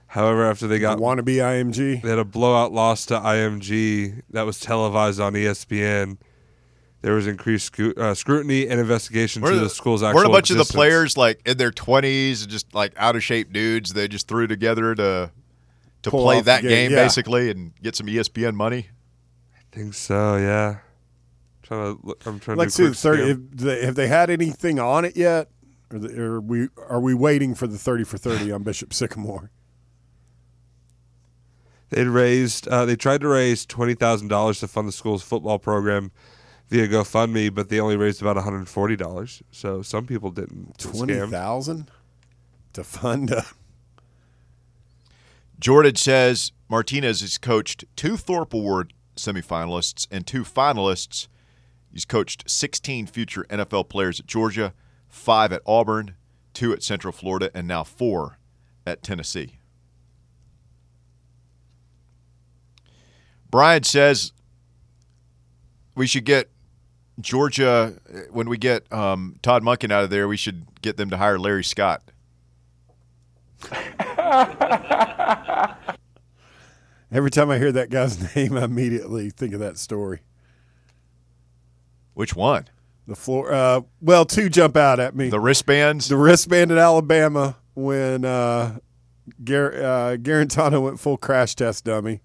[0.07, 2.01] However, after they got Wannabe IMG.
[2.01, 6.17] They had a blowout loss to IMG that was televised on ESPN.
[7.01, 10.49] There was increased scu- uh, scrutiny and investigation to the school's actual weren't a bunch
[10.49, 13.93] of the players like in their twenties, just like out of shape dudes.
[13.93, 15.31] They just threw together to
[16.01, 17.03] to Pull play that game, game, yeah.
[17.03, 18.87] basically and get some ESPN money.
[19.55, 20.37] I think so.
[20.37, 20.77] Yeah.
[21.61, 23.27] trying to look, I'm trying Let's to see do the thirty.
[23.29, 25.49] Have they, have they had anything on it yet?
[25.91, 29.49] Or, the, or we are we waiting for the thirty for thirty on Bishop Sycamore?
[31.89, 32.67] They'd raised.
[32.67, 36.11] Uh, they tried to raise twenty thousand dollars to fund the school's football program
[36.69, 39.41] via GoFundMe, but they only raised about one hundred forty dollars.
[39.51, 41.31] So some people didn't Twenty scam.
[41.31, 41.89] thousand
[42.73, 43.45] to Funda.
[45.59, 51.27] Jordan says Martinez has coached two Thorpe Award semifinalists and two finalists.
[51.91, 54.73] He's coached 16 future NFL players at Georgia,
[55.09, 56.15] five at Auburn,
[56.53, 58.37] two at Central Florida, and now four
[58.85, 59.59] at Tennessee.
[63.51, 64.31] Brian says
[65.95, 66.49] we should get
[67.19, 67.95] Georgia
[68.31, 70.27] when we get um, Todd Monken out of there.
[70.27, 72.03] We should get them to hire Larry Scott.
[77.11, 80.21] Every time I hear that guy's name, I immediately think of that story.
[82.13, 82.67] Which one?
[83.09, 83.51] The floor.
[83.51, 85.29] Uh, well, two jump out at me.
[85.29, 86.07] The wristbands.
[86.09, 88.77] the wristband at Alabama when uh,
[89.43, 92.21] Gar- uh, Guarantano went full crash test dummy.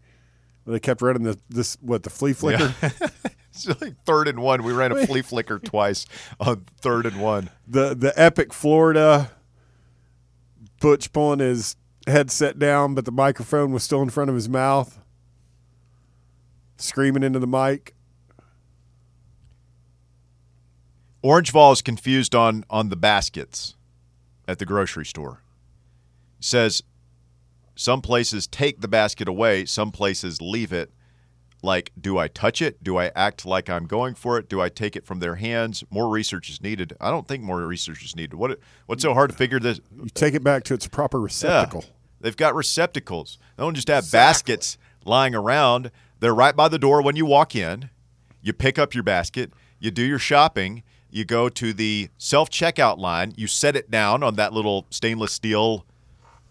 [0.66, 2.74] They kept running the this what the flea flicker.
[3.56, 4.64] It's like third and one.
[4.64, 6.06] We ran a flea flicker twice
[6.40, 7.50] on third and one.
[7.68, 9.30] The the epic Florida
[10.80, 11.76] Butch pulling his
[12.08, 14.98] headset down, but the microphone was still in front of his mouth,
[16.78, 17.93] screaming into the mic.
[21.24, 23.76] Orangevall is confused on on the baskets
[24.46, 25.40] at the grocery store.
[26.38, 26.82] Says
[27.74, 30.92] some places take the basket away, some places leave it.
[31.62, 32.84] Like, do I touch it?
[32.84, 34.50] Do I act like I'm going for it?
[34.50, 35.82] Do I take it from their hands?
[35.88, 36.94] More research is needed.
[37.00, 38.34] I don't think more research is needed.
[38.34, 39.80] What what's so hard to figure this?
[39.96, 41.86] You take it back to its proper receptacle.
[42.20, 43.38] They've got receptacles.
[43.56, 45.90] They don't just have baskets lying around.
[46.20, 47.88] They're right by the door when you walk in.
[48.42, 50.82] You pick up your basket, you do your shopping,
[51.14, 55.32] you go to the self checkout line, you set it down on that little stainless
[55.32, 55.86] steel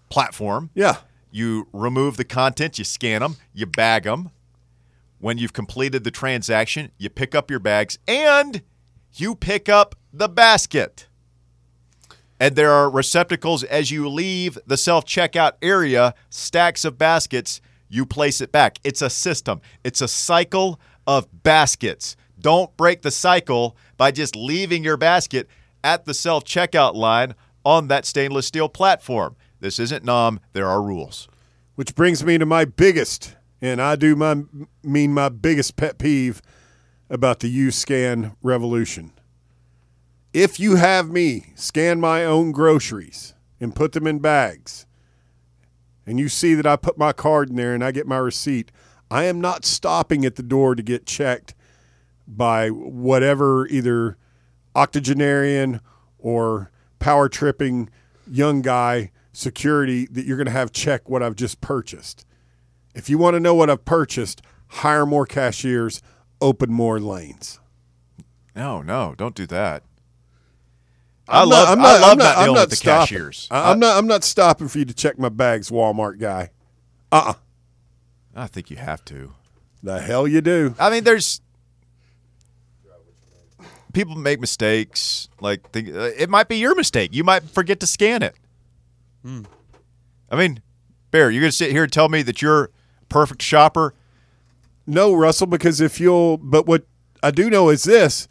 [0.10, 0.70] platform.
[0.74, 0.98] Yeah.
[1.32, 4.30] You remove the contents, you scan them, you bag them.
[5.20, 8.62] When you've completed the transaction, you pick up your bags and
[9.14, 11.08] you pick up the basket.
[12.40, 17.60] And there are receptacles as you leave the self checkout area, stacks of baskets,
[17.90, 18.80] you place it back.
[18.86, 22.16] It's a system, it's a cycle of baskets.
[22.44, 25.48] Don't break the cycle by just leaving your basket
[25.82, 27.36] at the self checkout line
[27.66, 29.38] on that stainless steel platform.
[29.62, 31.30] This isn't 'Nam, there are rules.
[31.76, 34.44] Which brings me to my biggest, and I do my
[34.84, 36.42] mean my biggest pet peeve
[37.10, 39.14] about the U scan revolution.
[40.34, 44.86] If you have me scan my own groceries and put them in bags,
[46.06, 48.70] and you see that I put my card in there and I get my receipt,
[49.10, 51.54] I am not stopping at the door to get checked
[52.28, 54.18] by whatever either
[54.76, 55.82] octogenarian
[56.18, 57.90] or power tripping
[58.30, 62.26] young guy security that you're going to have check what I've just purchased.
[62.96, 66.02] If you want to know what I've purchased, hire more cashiers,
[66.40, 67.60] open more lanes.
[68.56, 69.84] No, no, don't do that.
[71.28, 72.76] I I'm love, not- I'm I love I'm not, not- I'm dealing not with the
[72.76, 73.00] stopping.
[73.18, 73.48] cashiers.
[73.50, 73.98] I, am not.
[73.98, 76.52] I'm not stopping for you to check my bags, Walmart guy.
[77.12, 77.24] Uh.
[77.28, 77.34] uh
[78.36, 79.34] I think you have to.
[79.84, 80.76] The hell you do.
[80.80, 81.42] I mean, there's
[83.94, 85.30] people make mistakes.
[85.40, 87.14] Like think, uh, it might be your mistake.
[87.14, 88.36] You might forget to scan it.
[89.26, 90.62] I mean,
[91.12, 93.94] Bear, you're gonna sit here and tell me that you're a perfect shopper.
[94.86, 96.86] No, Russell, because if you'll, but what
[97.22, 98.28] I do know is this: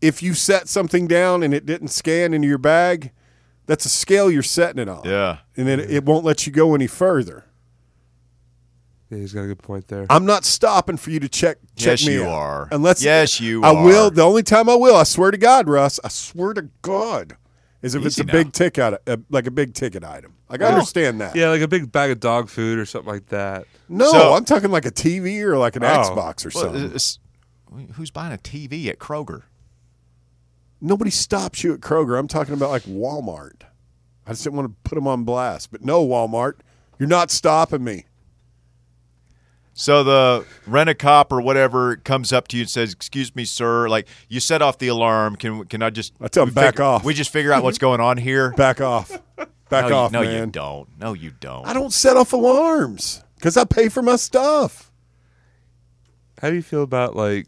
[0.00, 3.12] if you set something down and it didn't scan into your bag,
[3.66, 5.02] that's a scale you're setting it on.
[5.04, 5.38] Yeah.
[5.56, 7.44] and it, it won't let you go any further.
[9.10, 10.06] Yeah, he's got a good point there.
[10.10, 12.32] I'm not stopping for you to check check Yes, me you out.
[12.32, 12.68] are.
[12.72, 14.10] Unless Yes, you I will.
[14.10, 17.36] The only time I will, I swear to God, Russ, I swear to God,
[17.82, 18.32] is if it's a now.
[18.32, 20.34] big ticket, uh, like a big ticket item.
[20.48, 21.36] Like I understand that.
[21.36, 23.66] Yeah, like a big bag of dog food or something like that.
[23.88, 25.86] No, So- I'm talking like a TV or like an Oh.
[25.88, 26.84] Xbox or Well, something.
[26.86, 27.18] it's-
[27.94, 29.42] who's buying a TV at Kroger?
[30.80, 32.18] Nobody stops you at Kroger.
[32.18, 33.62] I'm talking about like Walmart.
[34.26, 36.54] I just didn't want to put them on blast, but no, Walmart,
[36.98, 38.06] you're not stopping me.
[39.78, 43.44] So the rent a cop or whatever comes up to you and says, "Excuse me,
[43.44, 43.90] sir.
[43.90, 45.36] Like you set off the alarm.
[45.36, 47.04] Can can I just?" I tell we back figure- off.
[47.04, 48.52] We just figure out what's going on here.
[48.56, 49.10] Back off.
[49.68, 50.40] Back no, off, you, no, man.
[50.40, 50.88] you don't.
[50.98, 51.66] No, you don't.
[51.66, 54.90] I don't set off alarms because I pay for my stuff.
[56.40, 57.46] How do you feel about like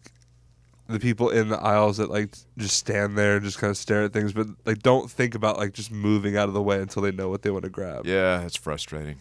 [0.86, 4.02] the people in the aisles that like just stand there and just kind of stare
[4.02, 7.02] at things, but like don't think about like just moving out of the way until
[7.02, 8.04] they know what they want to grab?
[8.04, 9.16] Yeah, it's frustrating.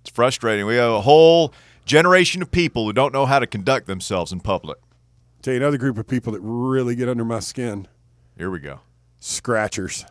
[0.00, 0.64] It's frustrating.
[0.64, 1.52] We have a whole
[1.84, 4.78] generation of people who don't know how to conduct themselves in public.
[5.42, 7.88] Tell you another group of people that really get under my skin
[8.36, 8.80] Here we go.
[9.18, 10.04] scratchers.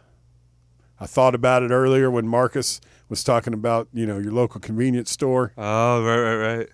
[1.00, 5.12] I thought about it earlier when Marcus was talking about, you know, your local convenience
[5.12, 5.54] store.
[5.58, 6.70] Oh, right, right, right.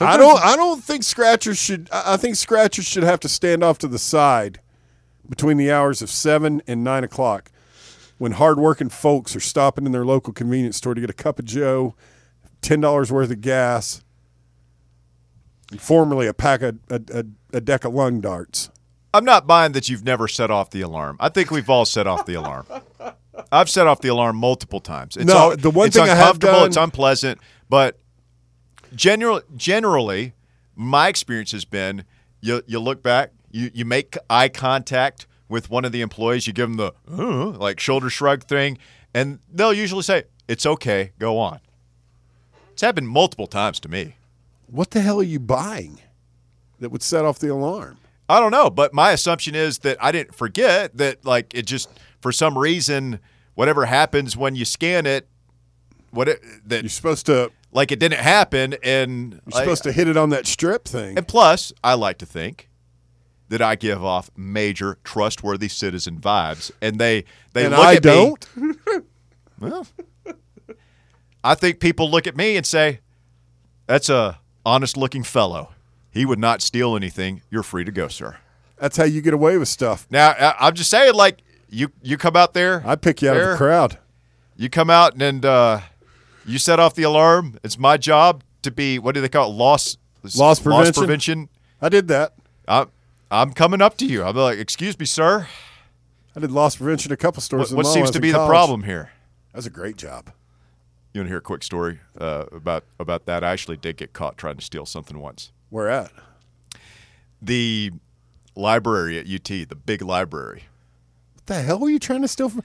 [0.00, 3.62] I don't I don't think scratchers should I I think scratchers should have to stand
[3.62, 4.60] off to the side
[5.28, 7.50] between the hours of seven and nine o'clock.
[8.18, 11.44] when hardworking folks are stopping in their local convenience store to get a cup of
[11.44, 11.94] Joe,
[12.64, 14.02] ten dollars worth of gas,
[15.78, 17.24] formerly a pack of a, a,
[17.58, 18.70] a deck of lung darts.
[19.12, 21.16] I'm not buying that you've never set off the alarm.
[21.20, 22.66] I think we've all set off the alarm.
[23.52, 25.16] I've set off the alarm multiple times.
[25.16, 27.38] It's No, un- the one it's thing I have uncomfortable, done- it's unpleasant,
[27.68, 28.00] but
[28.94, 30.34] general, generally,
[30.74, 32.04] my experience has been
[32.40, 36.52] you you look back, you you make eye contact with one of the employees, you
[36.52, 38.78] give them the "Uh," like shoulder shrug thing,
[39.12, 41.60] and they'll usually say, "It's okay, go on."
[42.74, 44.16] It's happened multiple times to me.
[44.66, 46.00] What the hell are you buying
[46.80, 47.98] that would set off the alarm?
[48.28, 51.88] I don't know, but my assumption is that I didn't forget that like it just
[52.20, 53.20] for some reason
[53.54, 55.28] whatever happens when you scan it
[56.10, 60.08] what it, that You're supposed to like it didn't happen and you're supposed to hit
[60.08, 61.16] it on that strip thing.
[61.16, 62.70] and plus I like to think
[63.50, 67.22] that I give off major trustworthy citizen vibes and they
[67.52, 68.56] they and look I at don't.
[68.56, 68.74] me
[69.60, 69.86] well
[71.44, 73.00] I think people look at me and say
[73.86, 75.70] that's a honest looking fellow.
[76.10, 77.42] He would not steal anything.
[77.50, 78.38] You're free to go, sir.
[78.78, 80.06] That's how you get away with stuff.
[80.10, 83.36] Now I- I'm just saying, like you you come out there, I pick you out
[83.36, 83.98] of the crowd.
[84.56, 85.80] You come out and uh,
[86.46, 87.58] you set off the alarm.
[87.62, 89.54] It's my job to be what do they call it?
[89.54, 89.98] Loss
[90.36, 90.94] Loss prevention?
[90.94, 91.48] prevention.
[91.82, 92.32] I did that.
[92.66, 92.90] I'm
[93.30, 94.22] I'm coming up to you.
[94.24, 95.46] I'm like, excuse me, sir.
[96.36, 97.70] I did loss prevention a couple stores.
[97.70, 99.10] What, what seems to be the problem here?
[99.52, 100.30] That was a great job.
[101.14, 103.44] You want to hear a quick story uh, about about that?
[103.44, 105.52] I actually did get caught trying to steal something once.
[105.70, 106.10] Where at?
[107.40, 107.92] The
[108.56, 110.64] library at UT, the big library.
[111.34, 112.64] What the hell were you trying to steal from?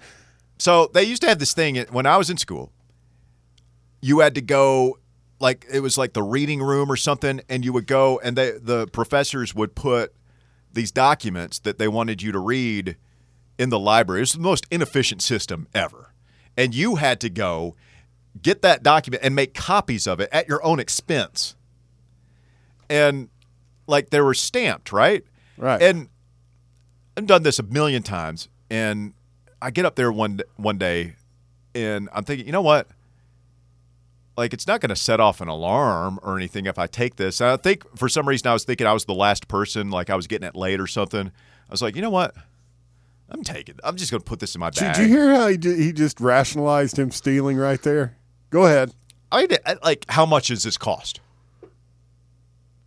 [0.58, 2.72] So they used to have this thing when I was in school.
[4.02, 4.97] You had to go
[5.39, 8.54] like it was like the reading room or something, and you would go and they
[8.58, 10.12] the professors would put
[10.74, 12.97] these documents that they wanted you to read
[13.60, 14.22] in the library.
[14.22, 16.14] It was the most inefficient system ever.
[16.58, 17.76] And you had to go
[18.42, 21.56] get that document and make copies of it at your own expense.
[22.90, 23.30] And
[23.88, 25.24] like they were stamped, right?
[25.58, 25.82] Right.
[25.82, 26.10] And
[27.18, 29.14] I've done this a million times, and
[29.62, 31.16] I get up there one one day,
[31.76, 32.88] and I'm thinking, you know what?
[34.38, 37.42] Like it's not going to set off an alarm or anything if I take this.
[37.42, 40.10] And I think for some reason I was thinking I was the last person, like
[40.10, 41.28] I was getting it late or something.
[41.28, 42.34] I was like, you know what?
[43.30, 43.76] I'm taking.
[43.84, 44.96] I'm just going to put this in my bag.
[44.96, 48.16] Did you hear how he did, he just rationalized him stealing right there?
[48.50, 48.93] Go ahead.
[49.32, 49.50] I mean,
[49.84, 51.20] like, how much does this cost?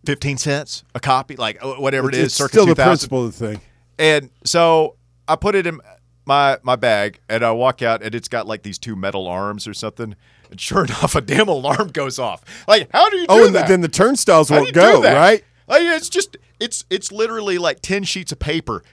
[0.05, 2.25] Fifteen cents a copy, like uh, whatever it is.
[2.25, 3.61] it's circa still the principle of the thing.
[3.97, 4.97] And so
[5.29, 5.79] I put it in
[6.25, 9.65] my my bag, and I walk out, and it's got like these two metal arms
[9.65, 10.15] or something.
[10.51, 12.43] And sure enough, a damn alarm goes off.
[12.67, 13.69] Like, how do you do Oh, and that?
[13.69, 15.41] then the turnstiles How won't go, right?
[15.67, 18.83] Like, it's just it's it's literally like ten sheets of paper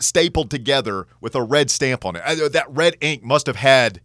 [0.00, 2.52] stapled together with a red stamp on it.
[2.52, 4.00] That red ink must have had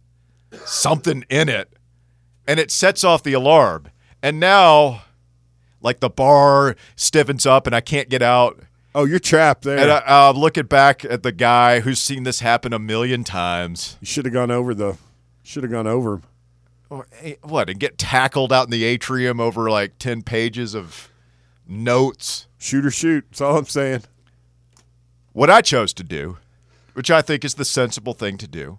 [0.64, 1.72] something in it,
[2.46, 3.88] and it sets off the alarm.
[4.22, 5.02] And now,
[5.80, 8.60] like the bar stiffens up, and I can't get out.
[8.94, 9.78] Oh, you're trapped there.
[9.78, 13.96] And I, I'm looking back at the guy who's seen this happen a million times.
[14.00, 14.96] you should have gone over the.
[15.42, 16.22] Should have gone over him.
[16.90, 17.04] Oh,
[17.42, 21.08] What and get tackled out in the atrium over like ten pages of
[21.66, 22.46] notes.
[22.58, 23.24] Shoot or shoot.
[23.30, 24.02] That's all I'm saying.
[25.32, 26.36] What I chose to do,
[26.92, 28.78] which I think is the sensible thing to do,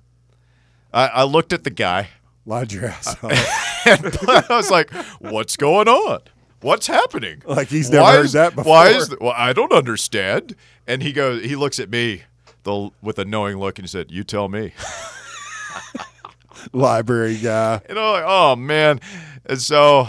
[0.93, 2.09] I, I looked at the guy
[2.45, 3.85] Lied your ass off.
[3.85, 6.19] and I was like, "What's going on?
[6.61, 8.71] What's happening?" Like he's never heard that before.
[8.71, 9.09] Why is?
[9.09, 9.17] before.
[9.17, 10.55] th- well, I don't understand.
[10.85, 12.23] And he goes, he looks at me,
[12.63, 14.73] the, with a knowing look, and he said, "You tell me."
[16.73, 17.81] Library guy.
[17.87, 18.99] And I'm like, "Oh man!"
[19.45, 20.07] And so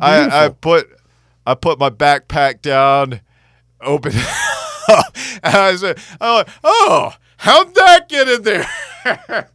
[0.00, 0.90] I, I put
[1.46, 3.20] I put my backpack down,
[3.80, 4.12] open,
[4.92, 5.02] and
[5.42, 9.48] I said, I'm like, "Oh, how'd that get in there?"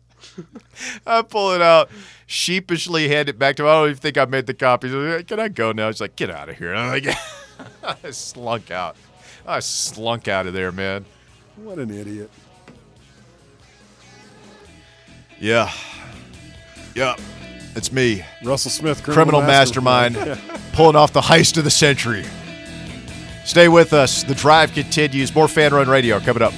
[1.07, 1.89] I pull it out,
[2.25, 3.69] sheepishly hand it back to him.
[3.69, 4.91] I don't even think I made the copies.
[4.91, 5.87] Like, Can I go now?
[5.87, 7.17] He's like, "Get out of here!" And I'm like,
[8.03, 8.95] I slunk out.
[9.45, 11.05] I slunk out of there, man.
[11.55, 12.29] What an idiot.
[15.39, 15.71] Yeah,
[16.95, 17.15] yeah,
[17.75, 20.15] it's me, Russell Smith, criminal mastermind,
[20.73, 22.25] pulling off the heist of the century.
[23.45, 24.23] Stay with us.
[24.23, 25.33] The drive continues.
[25.33, 26.53] More fan run radio coming up.